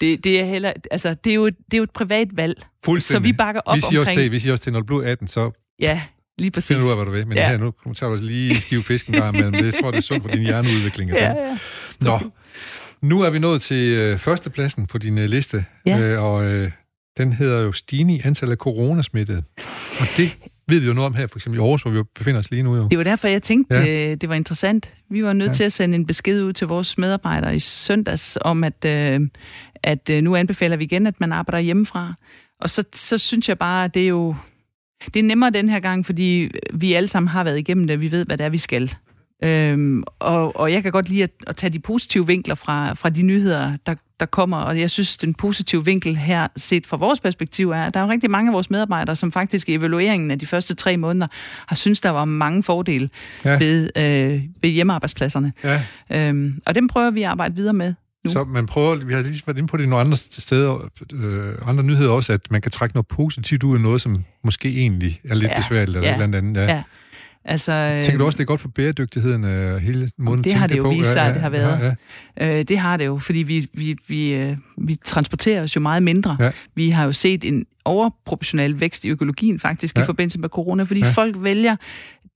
[0.00, 2.62] Det, det, er heller, altså, det, er jo, et- det er jo et privat valg.
[2.84, 3.22] Fuldstændig.
[3.28, 4.86] Så vi bakker op vi siger også omkring- til, vi siger også til, når du
[4.86, 6.00] bliver 18, så Ja,
[6.40, 6.68] lige præcis.
[6.68, 7.26] finder du ud af, hvad du vil.
[7.26, 7.48] Men ja.
[7.50, 9.52] Her nu tager du også lige en skive fisk en gang imellem.
[9.64, 11.10] Det tror jeg, det er sundt for din hjerneudvikling.
[11.10, 11.58] Ja, Ja.
[12.00, 12.18] Nå,
[13.02, 15.98] nu er vi nået til øh, førstepladsen på din øh, liste, Ja.
[16.00, 16.70] øh, og øh,
[17.18, 19.42] den hedder jo stigning i antallet af coronasmittede.
[20.00, 20.36] Og det
[20.68, 22.62] ved vi jo noget om her, for eksempel i Aarhus, hvor vi befinder os lige
[22.62, 22.76] nu.
[22.76, 22.88] Jo.
[22.88, 23.84] Det var derfor, jeg tænkte, Ja.
[23.84, 24.14] ja.
[24.14, 24.94] det var interessant.
[25.10, 25.54] Vi var nødt ja.
[25.54, 29.20] til at sende en besked ud til vores medarbejdere i søndags om, at, øh,
[29.82, 32.14] at øh, nu anbefaler vi igen, at man arbejder hjemmefra.
[32.60, 34.34] Og så, så synes jeg bare, at det er jo
[35.06, 38.10] det er nemmere den her gang, fordi vi alle sammen har været igennem det, vi
[38.10, 38.94] ved, hvad det er, vi skal.
[39.44, 43.10] Øhm, og, og jeg kan godt lide at, at tage de positive vinkler fra, fra
[43.10, 47.20] de nyheder, der, der kommer, og jeg synes, den positive vinkel her, set fra vores
[47.20, 50.38] perspektiv, er, at der er rigtig mange af vores medarbejdere, som faktisk i evalueringen af
[50.38, 51.26] de første tre måneder
[51.66, 53.10] har synes der var mange fordele
[53.44, 53.58] ja.
[53.58, 55.52] ved, øh, ved hjemmearbejdspladserne.
[55.64, 55.82] Ja,
[56.12, 57.94] Øhm, og dem prøver vi at arbejde videre med
[58.24, 58.30] nu.
[58.30, 61.84] så man prøver, vi har lige været inde på det nogle andre steder, øh, andre
[61.84, 65.34] nyheder også, at man kan trække noget positivt ud af noget, som måske egentlig er
[65.34, 65.58] lidt Ja.
[65.58, 66.16] besværligt, eller Ja.
[66.18, 66.60] et eller andet.
[66.60, 66.66] Ja.
[66.74, 66.82] Ja.
[67.44, 70.66] Altså, øh, Tænker du også, det er godt for bæredygtigheden øh, hele måden det har
[70.66, 70.88] det jo på?
[70.90, 71.96] vist sig, at det har været.
[72.40, 75.80] Ja, Øh, det har det jo, fordi vi, vi, vi, øh, vi transporterer os jo
[75.80, 76.36] meget mindre.
[76.40, 76.50] Ja.
[76.74, 80.00] Vi har jo set en overproportional vækst i økologien faktisk Ja.
[80.00, 80.04] ja.
[80.04, 81.06] i forbindelse med corona, fordi Ja.
[81.06, 81.12] ja.
[81.12, 81.76] folk vælger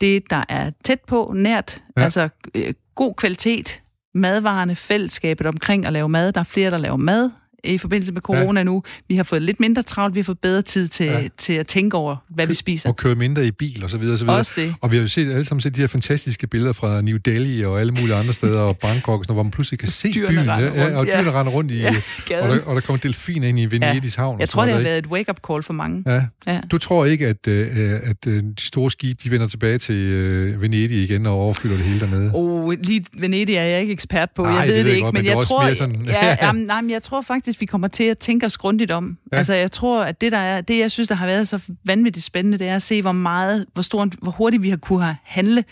[0.00, 2.00] det, der er tæt på, nært, Ja.
[2.00, 2.04] ja.
[2.04, 3.80] altså øh, god kvalitet,
[4.14, 6.32] madvarerne, fællesskabet omkring at lave mad.
[6.32, 7.30] Der er flere, der laver mad
[7.64, 8.64] i forbindelse med corona ja.
[8.64, 8.82] nu.
[9.08, 11.18] Vi har fået lidt mindre travlt, vi har fået bedre tid til, Ja.
[11.20, 11.28] ja.
[11.38, 12.88] til at tænke over, hvad vi spiser.
[12.88, 14.38] Og køre mindre i bil og så videre, og så videre.
[14.38, 14.74] Også det.
[14.80, 17.64] Og vi har jo set, alle sammen set de her fantastiske billeder fra New Delhi
[17.64, 20.28] og alle mulige andre steder, og Bangkok, og sådan hvor man pludselig kan se Dyrene
[20.28, 20.50] byen.
[20.50, 21.12] render ja, rundt, og ja.
[21.22, 21.74] dyrene render rundt i...
[21.78, 21.94] Ja,
[22.42, 24.40] og, der, og der kommer delfiner ind i Venedigs havn.
[24.40, 26.02] Jeg tror, sådan det har været et wake-up call for mange.
[26.06, 26.22] Ja.
[26.46, 26.60] Ja.
[26.70, 30.62] Du tror ikke, at, øh, at øh, de store skibe, de vender tilbage til øh,
[30.62, 32.30] Venedig igen og overfylder det hele dernede?
[32.34, 34.42] Oh, lige Venedig er jeg ikke ekspert på.
[34.42, 36.36] Nej, jeg det ved det, jeg ikke, godt, men men det jeg tror, sådan- ja,
[36.46, 39.18] jamen, nej, men jeg tror faktisk, vi kommer til at tænke os grundigt om.
[39.32, 39.36] Ja.
[39.36, 42.24] Altså, jeg tror, at det, der er, det, jeg synes, der har været så vanvittigt
[42.24, 45.16] spændende, det er at se, hvor meget, hvor, stor, hvor hurtigt vi har kunne have
[45.24, 45.64] handle,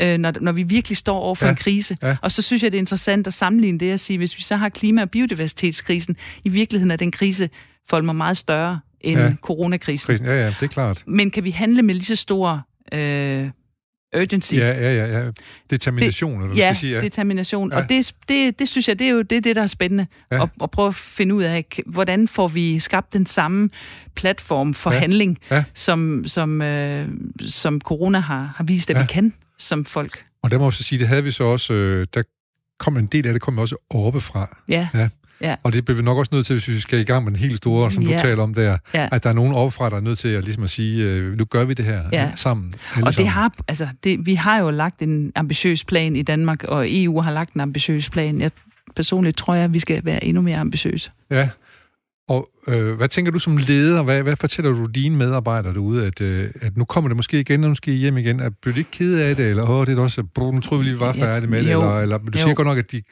[0.00, 1.50] øh, når, når vi virkelig står over for Ja.
[1.50, 1.96] en krise.
[2.02, 2.16] Ja.
[2.22, 4.56] Og så synes jeg, det er interessant at sammenligne det at sige, hvis vi så
[4.56, 7.50] har klima- og biodiversitetskrisen, i virkeligheden er den krise
[8.02, 9.32] mig meget større end ja.
[9.42, 10.06] coronakrisen.
[10.06, 11.02] Krisen, ja, ja, det er klart.
[11.06, 13.50] Men kan vi handle med lige så stor øh,
[14.22, 14.54] urgency?
[14.54, 15.18] Ja, ja, ja.
[15.24, 15.30] ja.
[15.70, 16.94] Determination, eller hvad du ja, skal sige.
[16.94, 17.00] Ja.
[17.00, 17.72] determination.
[17.72, 17.76] Ja.
[17.78, 20.06] Og det, det, det synes jeg, det er jo det, det der er spændende.
[20.30, 20.42] Ja.
[20.42, 23.70] At, at prøve at finde ud af, hvordan får vi skabt den samme
[24.14, 24.98] platform for Ja.
[24.98, 25.64] handling, Ja.
[25.74, 27.08] som, som, øh,
[27.40, 29.00] som corona har, har vist, at Ja.
[29.00, 30.24] vi kan som folk.
[30.42, 31.72] Og der må jeg så sige, det havde vi så også...
[31.74, 32.22] Øh, der
[32.78, 34.56] kom en del af det kom også oppefra.
[34.68, 35.08] Ja, Ja.
[35.40, 35.54] Ja.
[35.62, 37.40] Og det bliver vi nok også nødt til, hvis vi skal i gang med den
[37.40, 38.18] helt store, som du Ja.
[38.18, 39.08] taler om der, Ja.
[39.12, 41.44] at der er nogen oppefra, der er nødt til at, ligesom at sige, øh, nu
[41.44, 42.30] gør vi det her Ja.
[42.36, 42.74] sammen.
[42.96, 43.30] og det sammen.
[43.30, 47.32] har, altså, det, vi har jo lagt en ambitiøs plan i Danmark, og EU har
[47.32, 48.40] lagt en ambitiøs plan.
[48.40, 48.50] Jeg
[48.96, 51.10] personligt tror jeg, at vi skal være endnu mere ambitiøse.
[51.30, 51.48] Ja.
[52.28, 54.02] Og øh, hvad tænker du som leder?
[54.02, 56.06] Hvad, hvad fortæller du dine medarbejdere derude?
[56.06, 58.40] At, øh, at nu kommer det måske igen, og nu skal I hjem igen.
[58.40, 59.46] Er, bliver de ikke ked af det?
[59.50, 61.58] Eller åh, det er da også, brug, nu troede vi lige, vi var færdige med
[61.62, 61.70] det.
[61.70, 62.54] Eller, eller du siger Jo.
[62.56, 63.02] godt nok, at, de,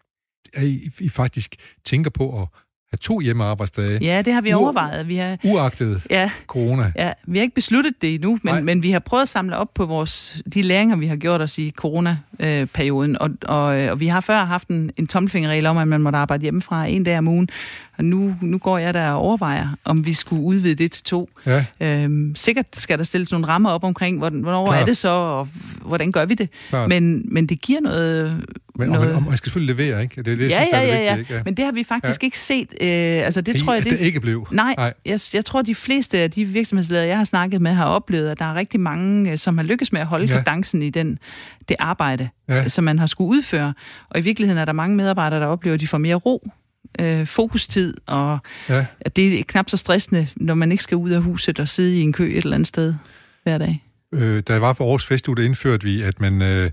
[0.55, 2.47] at I, I faktisk tænker på at
[2.93, 5.09] have to hjemmearbejdsdage, Ja, det har vi overvejet.
[5.09, 6.93] Vi har, uagtet ja, corona.
[6.97, 8.55] Ja, vi har ikke besluttet det endnu, Nej.
[8.55, 11.41] men, men vi har prøvet at samle op på vores, de læringer, vi har gjort
[11.41, 13.19] os i coronaperioden.
[13.23, 16.43] Og, og, og vi har før haft en, en tommelfingerregel om, at man måtte arbejde
[16.43, 17.49] hjemmefra en dag om ugen.
[17.99, 21.31] Og nu, nu går jeg der og overvejer, om vi skulle udvide det til to.
[21.47, 24.81] Ja, Øhm, sikkert skal der stilles nogle rammer op omkring, hvornår Klart.
[24.81, 25.49] er det så, og
[25.85, 26.49] hvordan gør vi det?
[26.89, 28.45] Men, men det giver noget...
[28.79, 30.23] Men, og, noget man, og man skal selvfølgelig levere, ikke?
[30.23, 31.19] Det er det, jeg ja, synes, der ja, er det ja, vigtige, ja.
[31.19, 31.35] ikke?
[31.35, 31.43] Ja.
[31.45, 32.27] Men det har vi faktisk ja.
[32.27, 32.75] ikke set.
[32.81, 32.89] Øh,
[33.25, 34.47] altså det I- tror jeg, det, det ikke blev.
[34.51, 34.95] Nej, Nej.
[35.05, 38.39] Jeg, jeg tror, de fleste af de virksomhedsledere, jeg har snakket med, har oplevet, at
[38.39, 40.35] der er rigtig mange, øh, som har lykkes med at holde Ja.
[40.37, 40.43] ja.
[40.43, 41.19] kadencen i den,
[41.69, 42.55] det arbejde, Ja.
[42.55, 42.69] ja.
[42.69, 43.75] som man har skulle udføre.
[44.11, 46.51] Og i virkeligheden er der mange medarbejdere, der oplever, at de får mere ro,
[47.01, 48.85] øh, fokustid, og Ja.
[49.17, 52.01] det er knap så stressende, når man ikke skal ud af huset og sidde i
[52.01, 52.95] en kø et eller andet sted
[53.43, 53.85] hver dag.
[54.15, 56.71] Øh, da jeg var på Aarhus Festuge, der indførte vi, at man, øh, øh,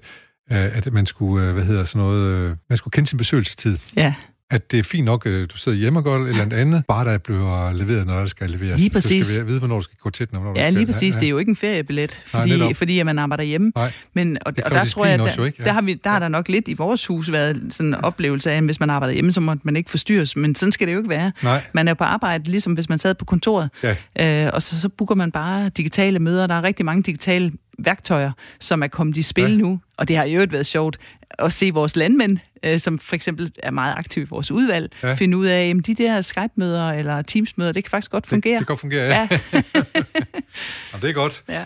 [0.49, 3.77] at man skulle, øh, hvad hedder sådan noget, øh, man skulle kende sin besøgelsestid.
[3.95, 4.13] Ja,
[4.51, 7.05] at det er fint nok, øh, du sidder hjemme og gør eller andet andet, bare
[7.05, 8.79] der bliver leveret, når der skal leveres.
[8.79, 9.27] Lige Du præcis.
[9.27, 10.73] skal vide, hvornår du skal gå til den, og hvornår du ja skal.
[10.73, 11.15] lige præcis.
[11.15, 12.75] Det er jo ikke en feriebillet, Nej, fordi, netop.
[12.75, 13.71] fordi at man arbejder hjemme.
[13.75, 15.57] Nej, Men, og, og der tror jeg, at der, jo, ikke?
[15.59, 15.63] Ja.
[15.65, 18.51] der, har vi, der har der nok lidt i vores hus været sådan en oplevelse
[18.51, 20.35] af, at hvis man arbejder hjemme, så må man ikke forstyrres.
[20.35, 21.31] Men sådan skal det jo ikke være.
[21.43, 23.69] nej, Man er på arbejde, ligesom hvis man sad på kontoret,
[24.17, 26.47] ja, øh, og så, så booker man bare digitale møder.
[26.47, 29.49] Der er rigtig mange digitale værktøjer, som er kommet i spil Ja.
[29.49, 29.55] ja.
[29.55, 30.97] nu, og det har jo øvrigt været sjovt
[31.39, 35.07] at se vores landmænd, øh, som for eksempel er meget aktive i vores udvalg, Ja.
[35.07, 35.13] ja.
[35.13, 38.51] finde ud af, at de der Skype-møder eller Teams-møder, det kan faktisk godt det, fungere.
[38.59, 39.27] det kan godt fungere, ja.
[39.31, 39.39] ja,
[40.91, 41.43] Jamen, det er godt.
[41.49, 41.63] ja.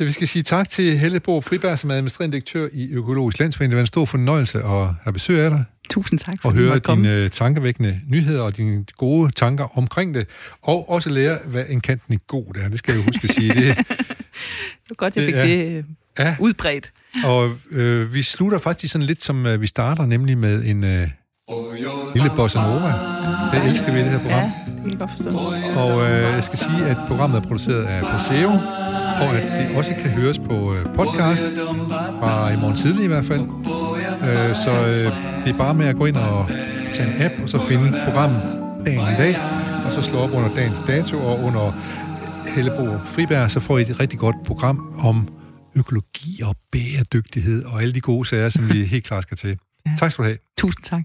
[0.00, 3.38] Ja, vi skal sige tak til Helle Bo Friberg, som er administrerende direktør i Økologisk
[3.38, 3.70] Landsforening.
[3.70, 6.78] Det var en stor fornøjelse at have besøg af dig Tusind tak for og høre
[6.78, 10.26] dine tankevækkende nyheder og dine gode tanker omkring det.
[10.62, 12.68] Og også lære, hvad en kanten god er.
[12.68, 13.48] Det skal jeg jo huske at sige.
[13.54, 15.84] Det, Det var godt, jeg det fik er- det øh,
[16.18, 16.92] ja, udbredt.
[17.24, 21.08] og øh, vi slutter faktisk sådan lidt, som øh, vi starter, nemlig med en øh,
[22.14, 22.92] lille bossa nova.
[23.52, 24.38] Det elsker vi i det her program.
[24.40, 25.30] Ja, det kan jeg godt forstå.
[25.82, 28.50] Og øh, jeg skal sige, at programmet er produceret af Paseo,
[29.22, 31.46] og at det også kan høres på øh, podcast,
[32.20, 33.40] fra i morgen tidlig i hvert fald.
[34.28, 35.08] Øh, så øh,
[35.44, 36.48] det er bare med at gå ind og
[36.94, 38.42] tage en app, og så finde programmet
[38.86, 39.34] dagen i dag,
[39.86, 41.64] og så slå op under dagens dato og under
[42.54, 45.28] Hellebo Friberg, så får I et rigtig godt program om
[45.76, 49.58] økologi og bæredygtighed og alle de gode sager, som vi helt klart skal til.
[49.98, 50.38] Tak skal du have.
[50.58, 51.02] Tusind tak.